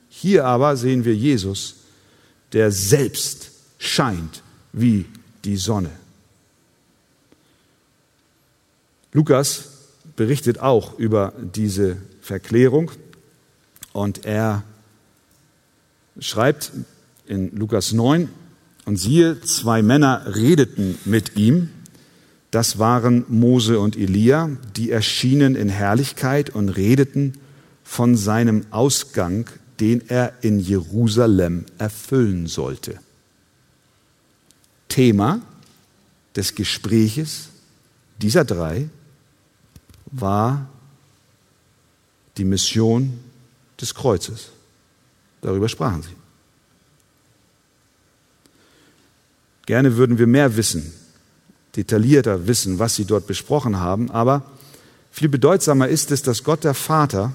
Hier 0.10 0.46
aber 0.46 0.76
sehen 0.78 1.06
wir 1.06 1.16
Jesus, 1.16 1.76
der 2.54 2.72
selbst 2.72 3.52
scheint 3.78 4.42
wie 4.74 5.06
die 5.46 5.58
Sonne. 5.58 5.92
Lukas 9.14 9.70
berichtet 10.16 10.60
auch 10.60 10.98
über 10.98 11.34
diese 11.54 11.98
Verklärung 12.22 12.90
und 13.94 14.26
er 14.26 14.64
schreibt 16.20 16.72
in 17.28 17.56
Lukas 17.56 17.92
9, 17.92 18.28
und 18.86 18.98
siehe, 18.98 19.40
zwei 19.42 19.84
Männer 19.84 20.24
redeten 20.36 20.98
mit 21.06 21.38
ihm 21.38 21.70
das 22.52 22.78
waren 22.80 23.24
Mose 23.30 23.80
und 23.80 23.96
Elia, 23.96 24.50
die 24.76 24.92
erschienen 24.92 25.56
in 25.56 25.70
Herrlichkeit 25.70 26.50
und 26.50 26.68
redeten 26.70 27.38
von 27.84 28.18
seinem 28.18 28.66
Ausgang, 28.72 29.50
den 29.80 30.10
er 30.10 30.34
in 30.42 30.60
Jerusalem 30.60 31.66
erfüllen 31.78 32.48
sollte. 32.48 33.00
Thema 34.90 35.42
des 36.36 36.54
Gespräches 36.54 37.48
dieser 38.22 38.44
drei 38.44 38.90
war 40.08 40.70
die 42.38 42.44
Mission 42.44 43.18
des 43.80 43.96
Kreuzes. 43.96 44.50
Darüber 45.40 45.70
sprachen 45.70 46.04
sie. 46.04 46.16
Gerne 49.66 49.96
würden 49.96 50.18
wir 50.18 50.28
mehr 50.28 50.58
wissen 50.58 51.01
detaillierter 51.76 52.48
wissen, 52.48 52.80
was 52.80 52.96
sie 52.96 53.06
dort 53.06 53.28
besprochen 53.28 53.80
haben, 53.80 54.12
aber 54.12 54.44
viel 55.12 55.30
bedeutsamer 55.30 55.88
ist 55.88 56.12
es, 56.12 56.22
dass 56.22 56.44
Gott 56.44 56.64
der 56.64 56.74
Vater 56.74 57.34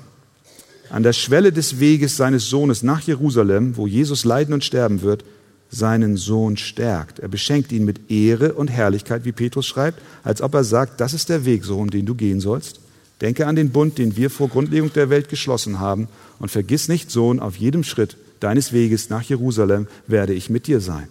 an 0.90 1.02
der 1.02 1.12
Schwelle 1.12 1.52
des 1.52 1.78
Weges 1.80 2.16
seines 2.16 2.48
Sohnes 2.48 2.82
nach 2.82 3.00
Jerusalem, 3.00 3.76
wo 3.76 3.86
Jesus 3.86 4.24
leiden 4.24 4.54
und 4.54 4.64
sterben 4.64 5.02
wird, 5.02 5.24
seinen 5.70 6.16
Sohn 6.16 6.56
stärkt. 6.56 7.18
Er 7.18 7.28
beschenkt 7.28 7.72
ihn 7.72 7.84
mit 7.84 8.10
Ehre 8.10 8.54
und 8.54 8.68
Herrlichkeit, 8.68 9.24
wie 9.24 9.32
Petrus 9.32 9.66
schreibt, 9.66 10.00
als 10.22 10.40
ob 10.40 10.54
er 10.54 10.64
sagt, 10.64 11.00
das 11.00 11.12
ist 11.12 11.28
der 11.28 11.44
Weg, 11.44 11.64
Sohn, 11.64 11.88
den 11.88 12.06
du 12.06 12.14
gehen 12.14 12.40
sollst. 12.40 12.80
Denke 13.20 13.46
an 13.46 13.56
den 13.56 13.70
Bund, 13.70 13.98
den 13.98 14.16
wir 14.16 14.30
vor 14.30 14.48
Grundlegung 14.48 14.92
der 14.92 15.10
Welt 15.10 15.28
geschlossen 15.28 15.80
haben 15.80 16.08
und 16.38 16.50
vergiss 16.50 16.88
nicht, 16.88 17.10
Sohn, 17.10 17.40
auf 17.40 17.56
jedem 17.56 17.82
Schritt 17.82 18.16
deines 18.40 18.72
Weges 18.72 19.10
nach 19.10 19.22
Jerusalem 19.22 19.86
werde 20.06 20.34
ich 20.34 20.50
mit 20.50 20.66
dir 20.66 20.80
sein. 20.80 21.08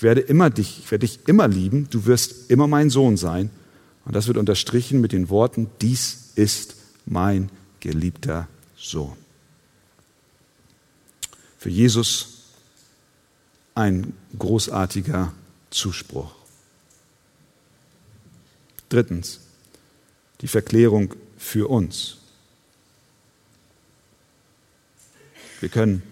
Ich 0.00 0.02
werde 0.02 0.22
immer 0.22 0.48
dich, 0.48 0.78
ich 0.78 0.90
werde 0.90 1.06
dich 1.06 1.28
immer 1.28 1.46
lieben, 1.46 1.86
du 1.90 2.06
wirst 2.06 2.50
immer 2.50 2.66
mein 2.66 2.88
Sohn 2.88 3.18
sein. 3.18 3.50
Und 4.06 4.16
das 4.16 4.28
wird 4.28 4.38
unterstrichen 4.38 5.02
mit 5.02 5.12
den 5.12 5.28
Worten, 5.28 5.68
dies 5.82 6.30
ist 6.36 6.76
mein 7.04 7.50
geliebter 7.80 8.48
Sohn. 8.78 9.14
Für 11.58 11.68
Jesus 11.68 12.44
ein 13.74 14.14
großartiger 14.38 15.34
Zuspruch. 15.68 16.34
Drittens, 18.88 19.40
die 20.40 20.48
Verklärung 20.48 21.14
für 21.36 21.68
uns. 21.68 22.16
Wir 25.60 25.68
können 25.68 26.02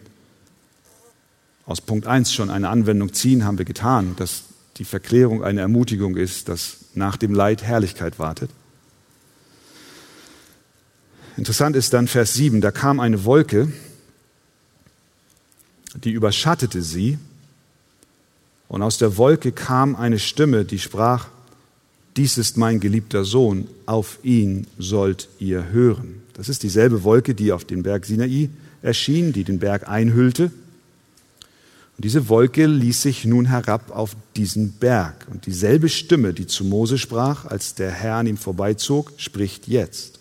aus 1.69 1.83
Punkt 1.83 2.07
1 2.07 2.33
schon 2.33 2.49
eine 2.49 2.71
Anwendung 2.71 3.13
ziehen, 3.13 3.45
haben 3.45 3.59
wir 3.59 3.67
getan, 3.67 4.17
dass 4.17 4.45
die 4.79 4.87
Verklärung 4.87 5.45
eine 5.45 5.61
Ermutigung 5.61 6.17
ist, 6.17 6.49
dass 6.49 6.79
nach 6.95 7.19
dem 7.19 7.35
Leid 7.35 7.63
Herrlichkeit 7.63 8.19
wartet. 8.19 8.51
Interessant 11.37 11.77
ist 11.77 11.93
dann 11.93 12.09
Vers 12.09 12.33
7, 12.33 12.63
da 12.63 12.71
kam 12.71 13.01
eine 13.01 13.25
Wolke, 13.25 13.71
die 16.03 16.11
überschattete 16.11 16.81
sie, 16.81 17.19
und 18.69 18.83
aus 18.83 18.97
der 18.97 19.19
Wolke 19.19 19.53
kam 19.53 19.95
eine 19.95 20.19
Stimme, 20.19 20.65
die 20.65 20.79
sprach, 20.79 21.29
dies 22.17 22.39
ist 22.39 22.57
mein 22.57 22.81
geliebter 22.81 23.25
Sohn, 23.25 23.69
auf 23.85 24.19
ihn 24.23 24.67
sollt 24.79 25.29
ihr 25.39 25.69
hören. 25.69 26.23
Das 26.33 26.49
ist 26.49 26.63
dieselbe 26.63 27.05
Wolke, 27.05 27.35
die 27.35 27.53
auf 27.53 27.65
dem 27.65 27.83
Berg 27.83 28.07
Sinai 28.07 28.49
erschien, 28.81 29.33
die 29.35 29.45
den 29.45 29.59
Berg 29.59 29.87
einhüllte. 29.87 30.51
Und 31.99 32.05
diese 32.05 32.29
Wolke 32.29 32.67
ließ 32.67 33.03
sich 33.03 33.25
nun 33.25 33.47
herab 33.47 33.91
auf 33.91 34.15
diesen 34.37 34.75
Berg. 34.75 35.27
Und 35.33 35.47
dieselbe 35.47 35.89
Stimme, 35.89 36.33
die 36.33 36.47
zu 36.47 36.65
Mose 36.65 36.97
sprach, 36.97 37.45
als 37.45 37.75
der 37.75 37.91
Herr 37.91 38.15
an 38.15 38.29
ihm 38.29 38.37
vorbeizog, 38.37 39.15
spricht 39.17 39.67
jetzt. 39.67 40.21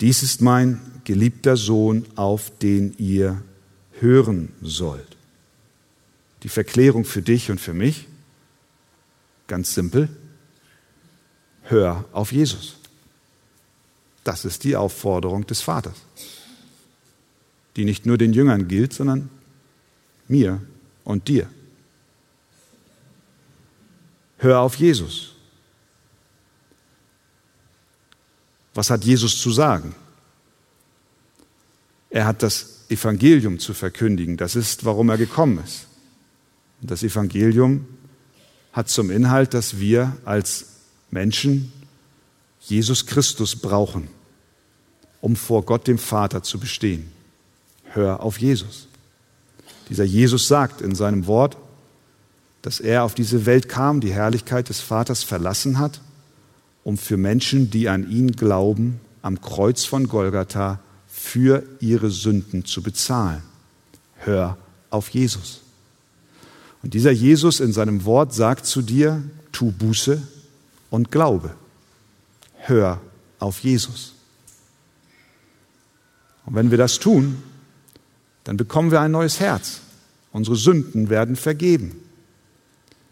Dies 0.00 0.24
ist 0.24 0.40
mein 0.40 0.80
geliebter 1.04 1.56
Sohn, 1.56 2.06
auf 2.16 2.50
den 2.58 2.92
ihr 2.98 3.40
hören 4.00 4.48
sollt. 4.62 5.16
Die 6.42 6.48
Verklärung 6.48 7.04
für 7.04 7.22
dich 7.22 7.52
und 7.52 7.60
für 7.60 7.74
mich, 7.74 8.08
ganz 9.46 9.74
simpel, 9.74 10.08
hör 11.62 12.04
auf 12.10 12.32
Jesus. 12.32 12.78
Das 14.24 14.44
ist 14.44 14.64
die 14.64 14.74
Aufforderung 14.74 15.46
des 15.46 15.60
Vaters 15.60 15.94
die 17.76 17.84
nicht 17.84 18.06
nur 18.06 18.18
den 18.18 18.32
Jüngern 18.32 18.68
gilt, 18.68 18.92
sondern 18.92 19.30
mir 20.28 20.60
und 21.04 21.28
dir. 21.28 21.48
Hör 24.38 24.60
auf 24.60 24.76
Jesus. 24.76 25.34
Was 28.74 28.90
hat 28.90 29.04
Jesus 29.04 29.40
zu 29.40 29.50
sagen? 29.50 29.94
Er 32.08 32.26
hat 32.26 32.42
das 32.42 32.80
Evangelium 32.88 33.58
zu 33.58 33.74
verkündigen. 33.74 34.36
Das 34.36 34.56
ist, 34.56 34.84
warum 34.84 35.10
er 35.10 35.18
gekommen 35.18 35.62
ist. 35.64 35.86
Und 36.80 36.90
das 36.90 37.02
Evangelium 37.02 37.86
hat 38.72 38.88
zum 38.88 39.10
Inhalt, 39.10 39.54
dass 39.54 39.78
wir 39.78 40.16
als 40.24 40.66
Menschen 41.10 41.72
Jesus 42.60 43.06
Christus 43.06 43.56
brauchen, 43.56 44.08
um 45.20 45.36
vor 45.36 45.64
Gott 45.64 45.86
dem 45.86 45.98
Vater 45.98 46.42
zu 46.42 46.58
bestehen. 46.58 47.12
Hör 47.92 48.22
auf 48.22 48.38
Jesus. 48.38 48.86
Dieser 49.88 50.04
Jesus 50.04 50.46
sagt 50.46 50.80
in 50.80 50.94
seinem 50.94 51.26
Wort, 51.26 51.56
dass 52.62 52.78
er 52.78 53.04
auf 53.04 53.14
diese 53.14 53.46
Welt 53.46 53.68
kam, 53.68 54.00
die 54.00 54.12
Herrlichkeit 54.12 54.68
des 54.68 54.80
Vaters 54.80 55.24
verlassen 55.24 55.78
hat, 55.78 56.00
um 56.84 56.96
für 56.96 57.16
Menschen, 57.16 57.70
die 57.70 57.88
an 57.88 58.08
ihn 58.08 58.32
glauben, 58.32 59.00
am 59.22 59.40
Kreuz 59.40 59.84
von 59.84 60.08
Golgatha 60.08 60.80
für 61.08 61.64
ihre 61.80 62.10
Sünden 62.10 62.64
zu 62.64 62.82
bezahlen. 62.82 63.42
Hör 64.16 64.56
auf 64.90 65.08
Jesus. 65.08 65.62
Und 66.82 66.94
dieser 66.94 67.10
Jesus 67.10 67.60
in 67.60 67.72
seinem 67.72 68.04
Wort 68.04 68.32
sagt 68.32 68.66
zu 68.66 68.82
dir, 68.82 69.22
tu 69.52 69.72
Buße 69.72 70.22
und 70.90 71.10
glaube. 71.10 71.54
Hör 72.58 73.00
auf 73.38 73.60
Jesus. 73.60 74.14
Und 76.46 76.54
wenn 76.54 76.70
wir 76.70 76.78
das 76.78 76.98
tun, 76.98 77.42
dann 78.50 78.56
bekommen 78.56 78.90
wir 78.90 79.00
ein 79.00 79.12
neues 79.12 79.38
Herz. 79.38 79.78
Unsere 80.32 80.56
Sünden 80.56 81.08
werden 81.08 81.36
vergeben. 81.36 81.94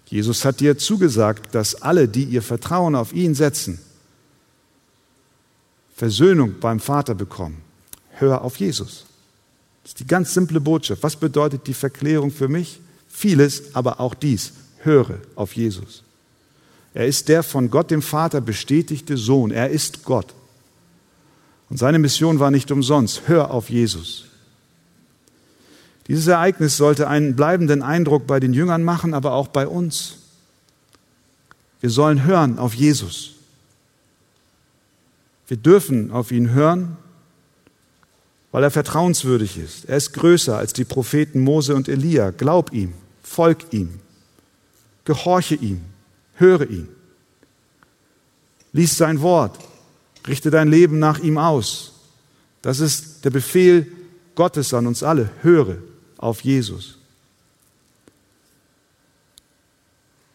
Jesus 0.06 0.44
hat 0.44 0.58
dir 0.58 0.78
zugesagt, 0.78 1.54
dass 1.54 1.76
alle, 1.76 2.08
die 2.08 2.24
ihr 2.24 2.42
Vertrauen 2.42 2.96
auf 2.96 3.12
ihn 3.12 3.36
setzen, 3.36 3.78
Versöhnung 5.94 6.56
beim 6.58 6.80
Vater 6.80 7.14
bekommen. 7.14 7.62
Hör 8.14 8.42
auf 8.42 8.56
Jesus. 8.56 9.04
Das 9.84 9.92
ist 9.92 10.00
die 10.00 10.08
ganz 10.08 10.34
simple 10.34 10.60
Botschaft. 10.60 11.04
Was 11.04 11.14
bedeutet 11.14 11.68
die 11.68 11.74
Verklärung 11.74 12.32
für 12.32 12.48
mich? 12.48 12.80
Vieles, 13.06 13.76
aber 13.76 14.00
auch 14.00 14.14
dies. 14.14 14.54
Höre 14.78 15.20
auf 15.36 15.54
Jesus. 15.54 16.02
Er 16.94 17.06
ist 17.06 17.28
der 17.28 17.44
von 17.44 17.70
Gott 17.70 17.92
dem 17.92 18.02
Vater 18.02 18.40
bestätigte 18.40 19.16
Sohn. 19.16 19.52
Er 19.52 19.70
ist 19.70 20.02
Gott. 20.02 20.34
Und 21.70 21.76
seine 21.76 22.00
Mission 22.00 22.40
war 22.40 22.50
nicht 22.50 22.72
umsonst. 22.72 23.28
Hör 23.28 23.52
auf 23.52 23.70
Jesus. 23.70 24.27
Dieses 26.08 26.26
Ereignis 26.26 26.78
sollte 26.78 27.06
einen 27.06 27.36
bleibenden 27.36 27.82
Eindruck 27.82 28.26
bei 28.26 28.40
den 28.40 28.54
Jüngern 28.54 28.82
machen, 28.82 29.12
aber 29.12 29.32
auch 29.34 29.48
bei 29.48 29.68
uns. 29.68 30.16
Wir 31.80 31.90
sollen 31.90 32.24
hören 32.24 32.58
auf 32.58 32.74
Jesus. 32.74 33.34
Wir 35.46 35.58
dürfen 35.58 36.10
auf 36.10 36.32
ihn 36.32 36.50
hören, 36.50 36.96
weil 38.52 38.64
er 38.64 38.70
vertrauenswürdig 38.70 39.58
ist. 39.58 39.84
Er 39.84 39.98
ist 39.98 40.12
größer 40.14 40.56
als 40.56 40.72
die 40.72 40.84
Propheten 40.84 41.40
Mose 41.40 41.74
und 41.74 41.88
Elia. 41.88 42.30
Glaub 42.30 42.72
ihm, 42.72 42.94
folg 43.22 43.72
ihm, 43.72 44.00
gehorche 45.04 45.54
ihm, 45.54 45.82
höre 46.34 46.68
ihn. 46.68 46.88
Lies 48.72 48.96
sein 48.96 49.20
Wort, 49.20 49.58
richte 50.26 50.50
dein 50.50 50.68
Leben 50.68 50.98
nach 50.98 51.18
ihm 51.18 51.36
aus. 51.36 51.92
Das 52.62 52.80
ist 52.80 53.24
der 53.24 53.30
Befehl 53.30 53.86
Gottes 54.34 54.72
an 54.72 54.86
uns 54.86 55.02
alle. 55.02 55.30
Höre 55.42 55.76
auf 56.18 56.42
Jesus. 56.42 56.98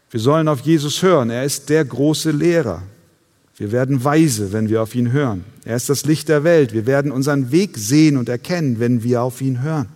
Wir 0.10 0.20
sollen 0.20 0.48
auf 0.48 0.62
Jesus 0.62 1.02
hören. 1.02 1.30
Er 1.30 1.44
ist 1.44 1.70
der 1.70 1.84
große 1.86 2.32
Lehrer. 2.32 2.84
Wir 3.58 3.72
werden 3.72 4.04
weise, 4.04 4.52
wenn 4.52 4.70
wir 4.70 4.82
auf 4.82 4.96
ihn 4.96 5.12
hören. 5.12 5.44
Er 5.66 5.76
ist 5.76 5.90
das 5.90 6.06
Licht 6.06 6.30
der 6.30 6.44
Welt. 6.44 6.74
Wir 6.74 6.86
werden 6.86 7.12
unseren 7.12 7.52
Weg 7.52 7.78
sehen 7.78 8.18
und 8.18 8.30
erkennen, 8.30 8.80
wenn 8.80 9.04
wir 9.04 9.22
auf 9.22 9.42
ihn 9.42 9.62
hören. 9.62 9.90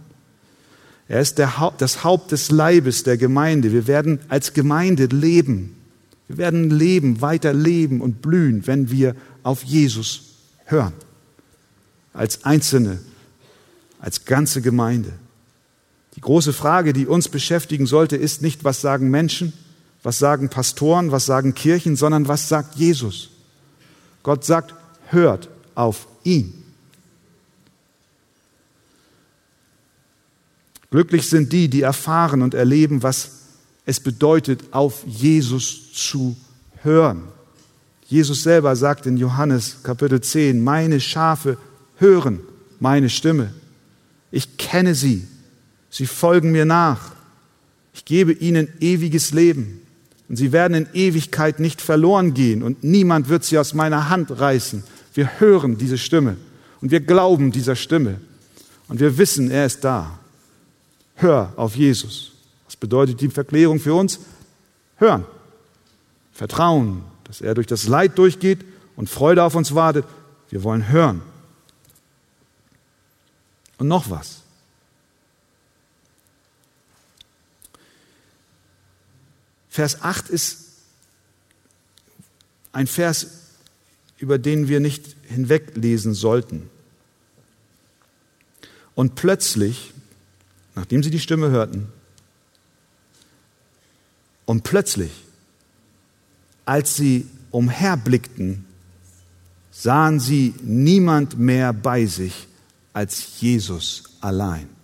Er 1.08 1.21
ist 1.21 1.38
der, 1.38 1.73
das 1.78 2.04
Haupt 2.04 2.32
des 2.32 2.52
Leibes 2.52 3.04
der 3.04 3.17
Gemeinde. 3.17 3.71
Wir 3.71 3.88
werden 3.88 4.19
als 4.28 4.54
Gemeinde 4.54 5.06
leben. 5.06 5.76
Wir 6.28 6.38
werden 6.38 6.69
leben, 6.69 7.21
weiter 7.21 7.54
leben 7.54 8.02
und 8.02 8.21
blühen, 8.21 8.67
wenn 8.67 8.91
wir 8.91 9.15
auf 9.43 9.63
Jesus 9.63 10.34
hören. 10.65 10.93
Als 12.13 12.43
Einzelne, 12.43 13.00
als 14.00 14.26
ganze 14.26 14.62
Gemeinde. 14.62 15.13
Die 16.17 16.21
große 16.21 16.51
Frage, 16.51 16.93
die 16.93 17.06
uns 17.06 17.30
beschäftigen 17.30 17.86
sollte, 17.86 18.17
ist 18.17 18.41
nicht, 18.41 18.63
was 18.63 18.82
sagen 18.82 19.10
Menschen, 19.10 19.53
was 20.01 20.17
sagen 20.17 20.49
Pastoren, 20.49 21.12
was 21.12 21.27
sagen 21.27 21.53
Kirchen, 21.53 21.95
sondern 21.95 22.27
was 22.27 22.49
sagt 22.49 22.75
Jesus. 22.75 23.30
Gott 24.23 24.43
sagt, 24.43 24.73
hört 25.10 25.47
auf 25.75 26.08
ihn. 26.23 26.63
Glücklich 30.89 31.30
sind 31.30 31.53
die, 31.53 31.69
die 31.69 31.82
erfahren 31.84 32.41
und 32.41 32.56
erleben, 32.56 33.03
was 33.03 33.32
es 33.86 33.99
bedeutet, 33.99 34.62
auf 34.71 35.03
Jesus 35.06 35.93
zu 35.93 36.36
hören. 36.82 37.25
Jesus 38.08 38.41
selber 38.41 38.75
sagt 38.75 39.06
in 39.06 39.17
Johannes 39.17 39.84
Kapitel 39.84 40.19
10, 40.19 40.63
meine 40.63 40.99
Schafe 40.99 41.60
hören 41.97 42.39
meine 42.80 43.10
Stimme. 43.10 43.53
Ich 44.32 44.58
kenne 44.58 44.95
sie 44.95 45.27
Sie 45.98 46.06
folgen 46.06 46.52
mir 46.52 46.66
nach. 46.66 47.00
Ich 47.92 48.06
gebe 48.06 48.32
ihnen 48.32 48.68
ewiges 48.80 49.32
Leben. 49.32 49.82
Und 50.30 50.36
sie 50.36 50.52
werden 50.52 50.76
in 50.76 50.88
Ewigkeit 50.94 51.60
nicht 51.60 51.82
verloren 51.82 52.36
gehen 52.36 52.62
und 52.62 52.84
niemand 52.84 53.30
wird 53.30 53.44
sie 53.44 53.58
aus 53.58 53.74
meiner 53.74 54.08
Hand 54.08 54.40
reißen. 54.40 54.84
Wir 55.16 55.40
hören 55.40 55.80
diese 55.80 55.98
Stimme 55.98 56.38
und 56.82 56.92
wir 56.92 57.00
glauben 57.00 57.52
dieser 57.52 57.76
Stimme 57.76 58.20
und 58.88 59.00
wir 59.00 59.18
wissen, 59.18 59.50
er 59.50 59.66
ist 59.66 59.84
da. 59.84 60.20
Hör 61.16 61.52
auf 61.56 61.76
Jesus. 61.76 62.34
Was 62.68 62.76
bedeutet 62.76 63.20
die 63.20 63.30
Verklärung 63.30 63.80
für 63.80 63.96
uns? 63.96 64.20
Hören. 64.98 65.26
Vertrauen, 66.32 67.02
dass 67.24 67.42
er 67.42 67.56
durch 67.56 67.66
das 67.66 67.88
Leid 67.88 68.20
durchgeht 68.20 68.60
und 68.96 69.10
Freude 69.10 69.44
auf 69.44 69.56
uns 69.56 69.74
wartet. 69.74 70.06
Wir 70.52 70.62
wollen 70.62 70.90
hören. 70.90 71.24
Und 73.80 73.88
noch 73.88 74.12
was. 74.12 74.44
Vers 79.78 80.02
8 80.02 80.30
ist 80.30 80.58
ein 82.72 82.88
Vers, 82.88 83.28
über 84.18 84.40
den 84.40 84.70
wir 84.70 84.80
nicht 84.80 85.16
hinweglesen 85.28 86.16
sollten. 86.16 86.68
Und 88.96 89.13
plötzlich, 89.13 89.94
nachdem 90.74 91.04
sie 91.04 91.12
die 91.12 91.20
Stimme 91.20 91.52
hörten, 91.52 91.94
und 94.48 94.63
plötzlich, 94.63 95.12
als 96.66 96.96
sie 96.96 97.28
umherblickten, 97.52 98.66
sahen 99.70 100.20
sie 100.20 100.56
niemand 100.63 101.38
mehr 101.38 101.72
bei 101.72 102.08
sich 102.08 102.48
als 102.94 103.40
Jesus 103.40 104.06
allein. 104.22 104.77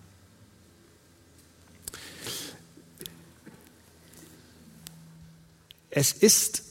Es 5.95 6.11
ist 6.11 6.63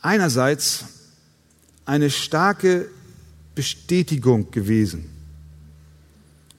einerseits 0.00 0.86
eine 1.84 2.08
starke 2.08 2.88
Bestätigung 3.54 4.50
gewesen, 4.50 5.10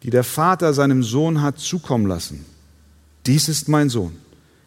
die 0.04 0.12
der 0.12 0.24
Vater 0.24 0.76
seinem 0.76 1.02
Sohn 1.02 1.42
hat 1.42 1.58
zukommen 1.58 2.06
lassen. 2.06 2.46
Dies 3.26 3.50
ist 3.50 3.68
mein 3.68 3.90
Sohn. 3.90 4.16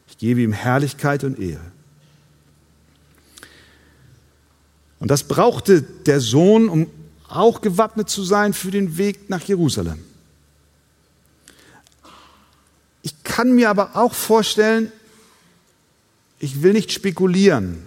Ich 0.09 0.18
gebe 0.18 0.40
ihm 0.40 0.53
Herrlichkeit 0.53 1.22
und 1.22 1.38
Ehre. 1.38 1.70
Und 4.99 5.09
das 5.09 5.22
brauchte 5.22 5.82
der 5.82 6.20
Sohn, 6.20 6.68
um 6.68 6.88
auch 7.28 7.61
gewappnet 7.61 8.11
zu 8.11 8.24
sein 8.24 8.55
für 8.55 8.72
den 8.72 8.96
Weg 8.99 9.30
nach 9.30 9.42
Jerusalem. 9.42 10.03
Ich 13.03 13.22
kann 13.22 13.55
mir 13.55 13.70
aber 13.70 13.94
auch 13.94 14.14
vorstellen, 14.14 14.90
ich 16.43 16.61
will 16.61 16.72
nicht 16.72 16.90
spekulieren, 16.90 17.86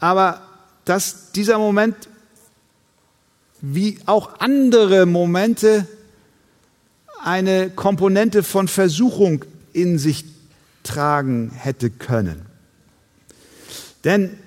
aber 0.00 0.40
dass 0.86 1.32
dieser 1.32 1.58
Moment 1.58 2.08
wie 3.60 3.98
auch 4.06 4.40
andere 4.40 5.04
Momente 5.04 5.86
eine 7.22 7.68
Komponente 7.68 8.42
von 8.42 8.68
Versuchung 8.68 9.44
in 9.74 9.98
sich 9.98 10.24
tragen 10.82 11.50
hätte 11.50 11.90
können. 11.90 12.46
Denn 14.04 14.38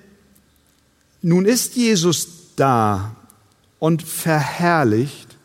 nun 1.22 1.44
ist 1.44 1.76
Jesus 1.76 2.26
da 2.56 3.14
und 3.78 4.02
verherrlicht 4.02 5.36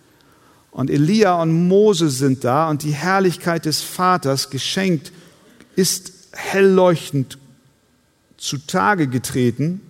und 0.72 0.90
Elia 0.90 1.40
und 1.40 1.68
Mose 1.68 2.10
sind 2.10 2.44
da 2.44 2.72
und 2.72 2.82
die 2.82 2.92
Herrlichkeit 2.92 3.66
des 3.66 3.84
Vaters 3.84 4.50
geschenkt 4.50 5.12
ist 5.76 6.13
hell 6.34 6.68
leuchtend 6.68 7.38
zutage 8.38 9.08
getreten. 9.08 9.82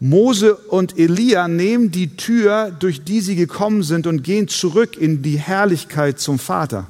Mose 0.00 0.54
und 0.54 0.98
Elia 0.98 1.46
nehmen 1.46 1.90
die 1.90 2.16
Tür, 2.16 2.70
durch 2.70 3.04
die 3.04 3.20
sie 3.20 3.36
gekommen 3.36 3.82
sind, 3.82 4.06
und 4.06 4.22
gehen 4.22 4.48
zurück 4.48 4.96
in 4.96 5.22
die 5.22 5.38
Herrlichkeit 5.38 6.18
zum 6.18 6.38
Vater. 6.38 6.86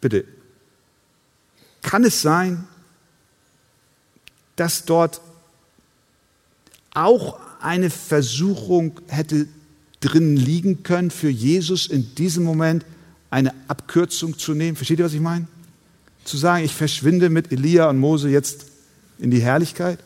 Bitte, 0.00 0.24
kann 1.82 2.04
es 2.04 2.22
sein, 2.22 2.66
dass 4.56 4.84
dort 4.84 5.20
auch 6.92 7.38
eine 7.60 7.90
Versuchung 7.90 9.00
hätte 9.06 9.46
drin 10.00 10.36
liegen 10.36 10.82
können, 10.82 11.10
für 11.10 11.28
Jesus 11.28 11.86
in 11.86 12.14
diesem 12.16 12.44
Moment 12.44 12.84
eine 13.30 13.52
Abkürzung 13.68 14.38
zu 14.38 14.54
nehmen? 14.54 14.76
Versteht 14.76 14.98
ihr, 14.98 15.04
was 15.04 15.12
ich 15.12 15.20
meine? 15.20 15.46
Zu 16.24 16.36
sagen, 16.36 16.64
ich 16.64 16.74
verschwinde 16.74 17.30
mit 17.30 17.52
Elia 17.52 17.88
und 17.88 17.98
Mose 17.98 18.28
jetzt 18.28 18.66
in 19.18 19.30
die 19.30 19.40
Herrlichkeit? 19.40 19.98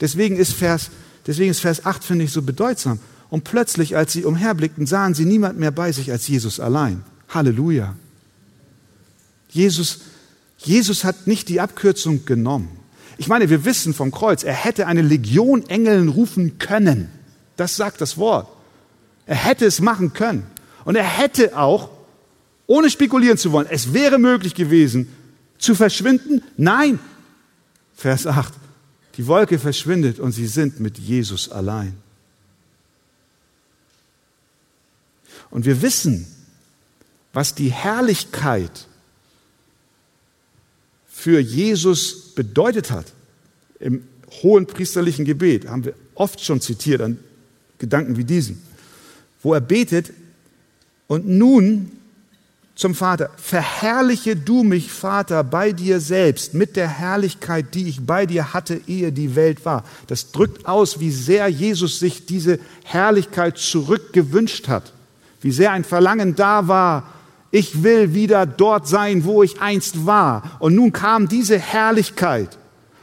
Deswegen 0.00 0.36
ist 0.36 0.54
Vers, 0.54 0.90
deswegen 1.26 1.50
ist 1.50 1.60
Vers 1.60 1.84
8, 1.84 2.02
finde 2.02 2.24
ich, 2.24 2.32
so 2.32 2.42
bedeutsam. 2.42 2.98
Und 3.28 3.44
plötzlich, 3.44 3.96
als 3.96 4.12
sie 4.12 4.24
umherblickten, 4.24 4.86
sahen 4.86 5.14
sie 5.14 5.24
niemand 5.24 5.58
mehr 5.58 5.70
bei 5.70 5.92
sich 5.92 6.10
als 6.10 6.26
Jesus 6.26 6.58
allein. 6.58 7.04
Halleluja. 7.28 7.94
Jesus, 9.50 10.00
Jesus 10.58 11.04
hat 11.04 11.26
nicht 11.26 11.48
die 11.48 11.60
Abkürzung 11.60 12.24
genommen. 12.24 12.68
Ich 13.18 13.28
meine, 13.28 13.50
wir 13.50 13.64
wissen 13.64 13.92
vom 13.92 14.10
Kreuz, 14.10 14.44
er 14.44 14.54
hätte 14.54 14.86
eine 14.86 15.02
Legion 15.02 15.68
Engeln 15.68 16.08
rufen 16.08 16.58
können. 16.58 17.10
Das 17.56 17.76
sagt 17.76 18.00
das 18.00 18.16
Wort. 18.16 18.48
Er 19.26 19.36
hätte 19.36 19.66
es 19.66 19.80
machen 19.80 20.12
können. 20.12 20.46
Und 20.84 20.96
er 20.96 21.04
hätte 21.04 21.56
auch, 21.56 21.90
ohne 22.70 22.88
spekulieren 22.88 23.36
zu 23.36 23.50
wollen, 23.50 23.66
es 23.68 23.92
wäre 23.92 24.16
möglich 24.16 24.54
gewesen, 24.54 25.08
zu 25.58 25.74
verschwinden. 25.74 26.40
Nein. 26.56 27.00
Vers 27.96 28.28
8. 28.28 28.54
Die 29.16 29.26
Wolke 29.26 29.58
verschwindet 29.58 30.20
und 30.20 30.30
sie 30.30 30.46
sind 30.46 30.78
mit 30.78 30.96
Jesus 30.96 31.48
allein. 31.48 31.96
Und 35.50 35.64
wir 35.64 35.82
wissen, 35.82 36.28
was 37.32 37.56
die 37.56 37.72
Herrlichkeit 37.72 38.86
für 41.08 41.40
Jesus 41.40 42.32
bedeutet 42.36 42.92
hat. 42.92 43.06
Im 43.80 44.04
hohen 44.44 44.68
priesterlichen 44.68 45.24
Gebet 45.24 45.66
haben 45.66 45.84
wir 45.84 45.94
oft 46.14 46.40
schon 46.40 46.60
zitiert 46.60 47.00
an 47.00 47.18
Gedanken 47.78 48.16
wie 48.16 48.24
diesen, 48.24 48.62
wo 49.42 49.54
er 49.54 49.60
betet 49.60 50.12
und 51.08 51.26
nun 51.26 51.90
zum 52.80 52.94
Vater, 52.94 53.28
verherrliche 53.36 54.36
du 54.36 54.62
mich, 54.62 54.90
Vater, 54.90 55.44
bei 55.44 55.72
dir 55.72 56.00
selbst 56.00 56.54
mit 56.54 56.76
der 56.76 56.88
Herrlichkeit, 56.88 57.74
die 57.74 57.86
ich 57.88 58.06
bei 58.06 58.24
dir 58.24 58.54
hatte, 58.54 58.80
ehe 58.86 59.12
die 59.12 59.36
Welt 59.36 59.66
war. 59.66 59.84
Das 60.06 60.32
drückt 60.32 60.66
aus, 60.66 60.98
wie 60.98 61.10
sehr 61.10 61.46
Jesus 61.48 61.98
sich 61.98 62.24
diese 62.24 62.58
Herrlichkeit 62.84 63.58
zurückgewünscht 63.58 64.68
hat, 64.68 64.94
wie 65.42 65.52
sehr 65.52 65.72
ein 65.72 65.84
Verlangen 65.84 66.36
da 66.36 66.68
war, 66.68 67.04
ich 67.50 67.82
will 67.82 68.14
wieder 68.14 68.46
dort 68.46 68.88
sein, 68.88 69.24
wo 69.24 69.42
ich 69.42 69.60
einst 69.60 70.06
war. 70.06 70.42
Und 70.58 70.74
nun 70.74 70.90
kam 70.90 71.28
diese 71.28 71.58
Herrlichkeit. 71.58 72.56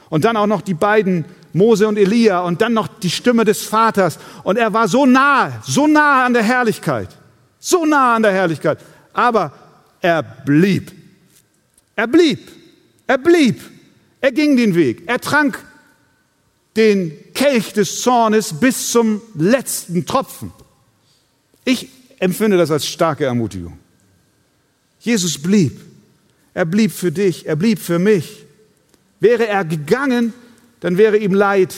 Und 0.09 0.25
dann 0.25 0.37
auch 0.37 0.47
noch 0.47 0.61
die 0.61 0.73
beiden, 0.73 1.25
Mose 1.53 1.87
und 1.87 1.97
Elia, 1.97 2.39
und 2.39 2.61
dann 2.61 2.73
noch 2.73 2.87
die 2.87 3.11
Stimme 3.11 3.45
des 3.45 3.61
Vaters. 3.61 4.17
Und 4.43 4.57
er 4.57 4.73
war 4.73 4.87
so 4.87 5.05
nah, 5.05 5.51
so 5.61 5.85
nah 5.85 6.25
an 6.25 6.33
der 6.33 6.43
Herrlichkeit. 6.43 7.09
So 7.59 7.85
nah 7.85 8.15
an 8.15 8.23
der 8.23 8.31
Herrlichkeit. 8.31 8.79
Aber 9.13 9.51
er 10.01 10.23
blieb. 10.23 10.91
Er 11.95 12.07
blieb. 12.07 12.39
Er 13.07 13.17
blieb. 13.17 13.61
Er 14.21 14.31
ging 14.31 14.57
den 14.57 14.75
Weg. 14.75 15.03
Er 15.07 15.19
trank 15.19 15.63
den 16.75 17.11
Kelch 17.33 17.73
des 17.73 18.01
Zornes 18.01 18.53
bis 18.53 18.91
zum 18.91 19.21
letzten 19.35 20.05
Tropfen. 20.05 20.51
Ich 21.65 21.89
empfinde 22.19 22.57
das 22.57 22.71
als 22.71 22.87
starke 22.87 23.25
Ermutigung. 23.25 23.77
Jesus 24.99 25.41
blieb. 25.41 25.79
Er 26.53 26.65
blieb 26.65 26.91
für 26.91 27.11
dich, 27.11 27.45
er 27.45 27.55
blieb 27.55 27.79
für 27.79 27.99
mich. 27.99 28.45
Wäre 29.19 29.47
er 29.47 29.65
gegangen, 29.65 30.33
dann 30.79 30.97
wäre 30.97 31.17
ihm 31.17 31.33
Leid, 31.33 31.75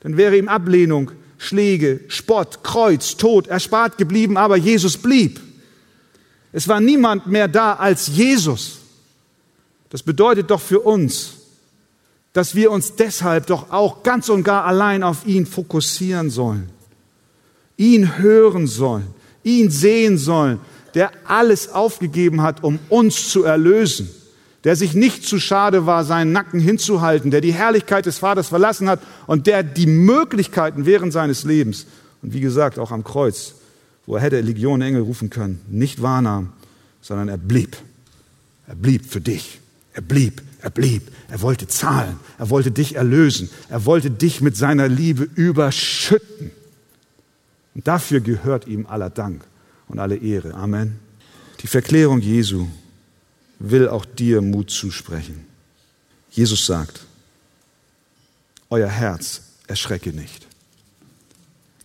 dann 0.00 0.16
wäre 0.16 0.36
ihm 0.36 0.48
Ablehnung, 0.48 1.10
Schläge, 1.38 2.00
Spott, 2.08 2.62
Kreuz, 2.62 3.16
Tod 3.16 3.46
erspart 3.46 3.98
geblieben, 3.98 4.36
aber 4.36 4.56
Jesus 4.56 4.98
blieb. 4.98 5.40
Es 6.52 6.66
war 6.68 6.80
niemand 6.80 7.26
mehr 7.26 7.48
da 7.48 7.74
als 7.74 8.08
Jesus. 8.08 8.78
Das 9.90 10.02
bedeutet 10.02 10.50
doch 10.50 10.60
für 10.60 10.80
uns, 10.80 11.34
dass 12.32 12.54
wir 12.54 12.70
uns 12.70 12.94
deshalb 12.94 13.46
doch 13.46 13.70
auch 13.70 14.02
ganz 14.02 14.28
und 14.28 14.44
gar 14.44 14.64
allein 14.64 15.02
auf 15.02 15.26
ihn 15.26 15.46
fokussieren 15.46 16.30
sollen, 16.30 16.70
ihn 17.76 18.18
hören 18.18 18.66
sollen, 18.66 19.08
ihn 19.42 19.70
sehen 19.70 20.16
sollen, 20.16 20.60
der 20.94 21.10
alles 21.24 21.72
aufgegeben 21.72 22.42
hat, 22.42 22.62
um 22.62 22.78
uns 22.88 23.30
zu 23.30 23.44
erlösen, 23.44 24.10
der 24.64 24.76
sich 24.76 24.94
nicht 24.94 25.24
zu 25.24 25.40
schade 25.40 25.86
war, 25.86 26.04
seinen 26.04 26.32
Nacken 26.32 26.60
hinzuhalten, 26.60 27.30
der 27.30 27.40
die 27.40 27.52
Herrlichkeit 27.52 28.06
des 28.06 28.18
Vaters 28.18 28.48
verlassen 28.48 28.88
hat 28.88 29.00
und 29.26 29.46
der 29.46 29.62
die 29.62 29.86
Möglichkeiten 29.86 30.86
während 30.86 31.12
seines 31.12 31.44
Lebens 31.44 31.86
und 32.22 32.32
wie 32.32 32.40
gesagt 32.40 32.78
auch 32.78 32.90
am 32.90 33.02
Kreuz, 33.02 33.54
wo 34.10 34.16
er 34.16 34.22
hätte 34.22 34.40
Legionen 34.40 34.88
Engel 34.88 35.02
rufen 35.02 35.30
können, 35.30 35.60
nicht 35.68 36.02
wahrnahm, 36.02 36.52
sondern 37.00 37.28
er 37.28 37.36
blieb. 37.36 37.76
Er 38.66 38.74
blieb 38.74 39.06
für 39.06 39.20
dich. 39.20 39.60
Er 39.92 40.02
blieb, 40.02 40.42
er 40.62 40.70
blieb. 40.70 41.02
Er 41.28 41.40
wollte 41.42 41.68
zahlen. 41.68 42.18
Er 42.36 42.50
wollte 42.50 42.72
dich 42.72 42.96
erlösen. 42.96 43.48
Er 43.68 43.84
wollte 43.84 44.10
dich 44.10 44.40
mit 44.40 44.56
seiner 44.56 44.88
Liebe 44.88 45.28
überschütten. 45.36 46.50
Und 47.76 47.86
dafür 47.86 48.18
gehört 48.18 48.66
ihm 48.66 48.84
aller 48.86 49.10
Dank 49.10 49.44
und 49.86 50.00
alle 50.00 50.16
Ehre. 50.16 50.54
Amen. 50.54 50.98
Die 51.60 51.68
Verklärung 51.68 52.20
Jesu 52.20 52.66
will 53.60 53.88
auch 53.88 54.04
dir 54.04 54.42
Mut 54.42 54.70
zusprechen. 54.72 55.46
Jesus 56.32 56.66
sagt, 56.66 57.06
euer 58.70 58.88
Herz 58.88 59.42
erschrecke 59.68 60.10
nicht. 60.10 60.48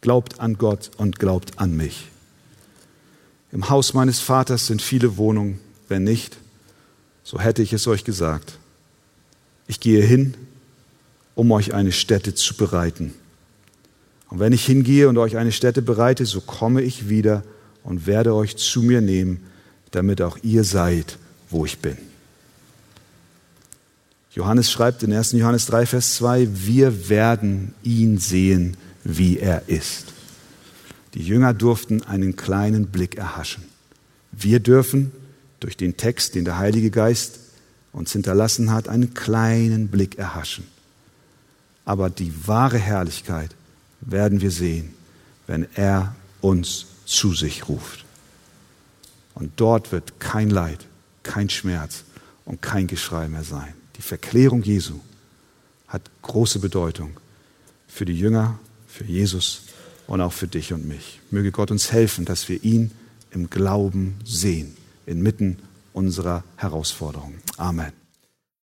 Glaubt 0.02 0.40
an 0.40 0.58
Gott 0.58 0.90
und 0.98 1.20
glaubt 1.20 1.60
an 1.60 1.78
mich. 1.78 2.10
Im 3.52 3.70
Haus 3.70 3.94
meines 3.94 4.20
Vaters 4.20 4.68
sind 4.68 4.82
viele 4.82 5.18
Wohnungen, 5.18 5.60
wenn 5.88 6.04
nicht, 6.04 6.38
so 7.24 7.40
hätte 7.40 7.62
ich 7.62 7.74
es 7.74 7.88
euch 7.88 8.04
gesagt. 8.04 8.60
Ich 9.68 9.80
gehe 9.80 10.04
hin, 10.04 10.36
um 11.34 11.52
euch 11.52 11.74
eine 11.74 11.92
Stätte 11.92 12.36
zu 12.36 12.56
bereiten. 12.56 13.14
Und 14.30 14.40
wenn 14.40 14.54
ich 14.54 14.66
hingehe 14.66 15.10
und 15.10 15.18
euch 15.18 15.38
eine 15.38 15.52
Stätte 15.52 15.82
bereite, 15.82 16.26
so 16.26 16.42
komme 16.42 16.82
ich 16.82 17.10
wieder 17.10 17.44
und 17.84 18.08
werde 18.08 18.34
euch 18.34 18.58
zu 18.58 18.82
mir 18.82 19.02
nehmen, 19.02 19.46
damit 19.92 20.22
auch 20.22 20.38
ihr 20.42 20.64
seid, 20.64 21.18
wo 21.50 21.66
ich 21.66 21.80
bin. 21.80 21.98
Johannes 24.34 24.70
schreibt 24.70 25.02
in 25.04 25.14
1. 25.14 25.32
Johannes 25.34 25.66
3, 25.68 25.86
Vers 25.86 26.16
2, 26.16 26.50
wir 26.52 27.08
werden 27.10 27.74
ihn 27.84 28.18
sehen, 28.18 28.76
wie 29.04 29.40
er 29.40 29.70
ist. 29.70 30.15
Die 31.16 31.24
Jünger 31.24 31.54
durften 31.54 32.04
einen 32.04 32.36
kleinen 32.36 32.88
Blick 32.88 33.16
erhaschen. 33.16 33.64
Wir 34.32 34.60
dürfen 34.60 35.12
durch 35.62 35.78
den 35.78 35.96
Text, 35.98 36.36
den 36.36 36.46
der 36.46 36.58
Heilige 36.58 36.92
Geist 36.92 37.40
uns 37.94 38.12
hinterlassen 38.12 38.72
hat, 38.72 38.90
einen 38.90 39.14
kleinen 39.14 39.88
Blick 39.88 40.18
erhaschen. 40.18 40.68
Aber 41.86 42.10
die 42.10 42.34
wahre 42.48 42.78
Herrlichkeit 42.78 43.56
werden 44.02 44.42
wir 44.42 44.52
sehen, 44.52 44.94
wenn 45.48 45.68
er 45.76 46.16
uns 46.42 46.88
zu 47.06 47.34
sich 47.34 47.70
ruft. 47.70 48.04
Und 49.36 49.54
dort 49.56 49.94
wird 49.94 50.20
kein 50.20 50.50
Leid, 50.50 50.86
kein 51.24 51.50
Schmerz 51.50 52.04
und 52.44 52.62
kein 52.62 52.88
Geschrei 52.88 53.30
mehr 53.30 53.44
sein. 53.44 53.74
Die 53.96 54.02
Verklärung 54.02 54.64
Jesu 54.64 55.00
hat 55.88 56.02
große 56.24 56.60
Bedeutung 56.60 57.12
für 57.88 58.04
die 58.04 58.18
Jünger, 58.18 58.60
für 58.88 59.06
Jesus 59.06 59.62
und 60.08 60.22
auch 60.22 60.34
für 60.34 60.48
dich 60.48 60.74
und 60.74 60.88
mich. 60.88 61.20
Möge 61.32 61.52
Gott 61.52 61.72
uns 61.72 61.92
helfen, 61.92 62.26
dass 62.26 62.50
wir 62.50 62.64
ihn 62.64 62.92
im 63.32 63.50
Glauben 63.50 64.16
sehen, 64.24 64.76
inmitten 65.06 65.58
unserer 65.94 66.44
Herausforderungen. 66.58 67.42
Amen. 67.58 68.05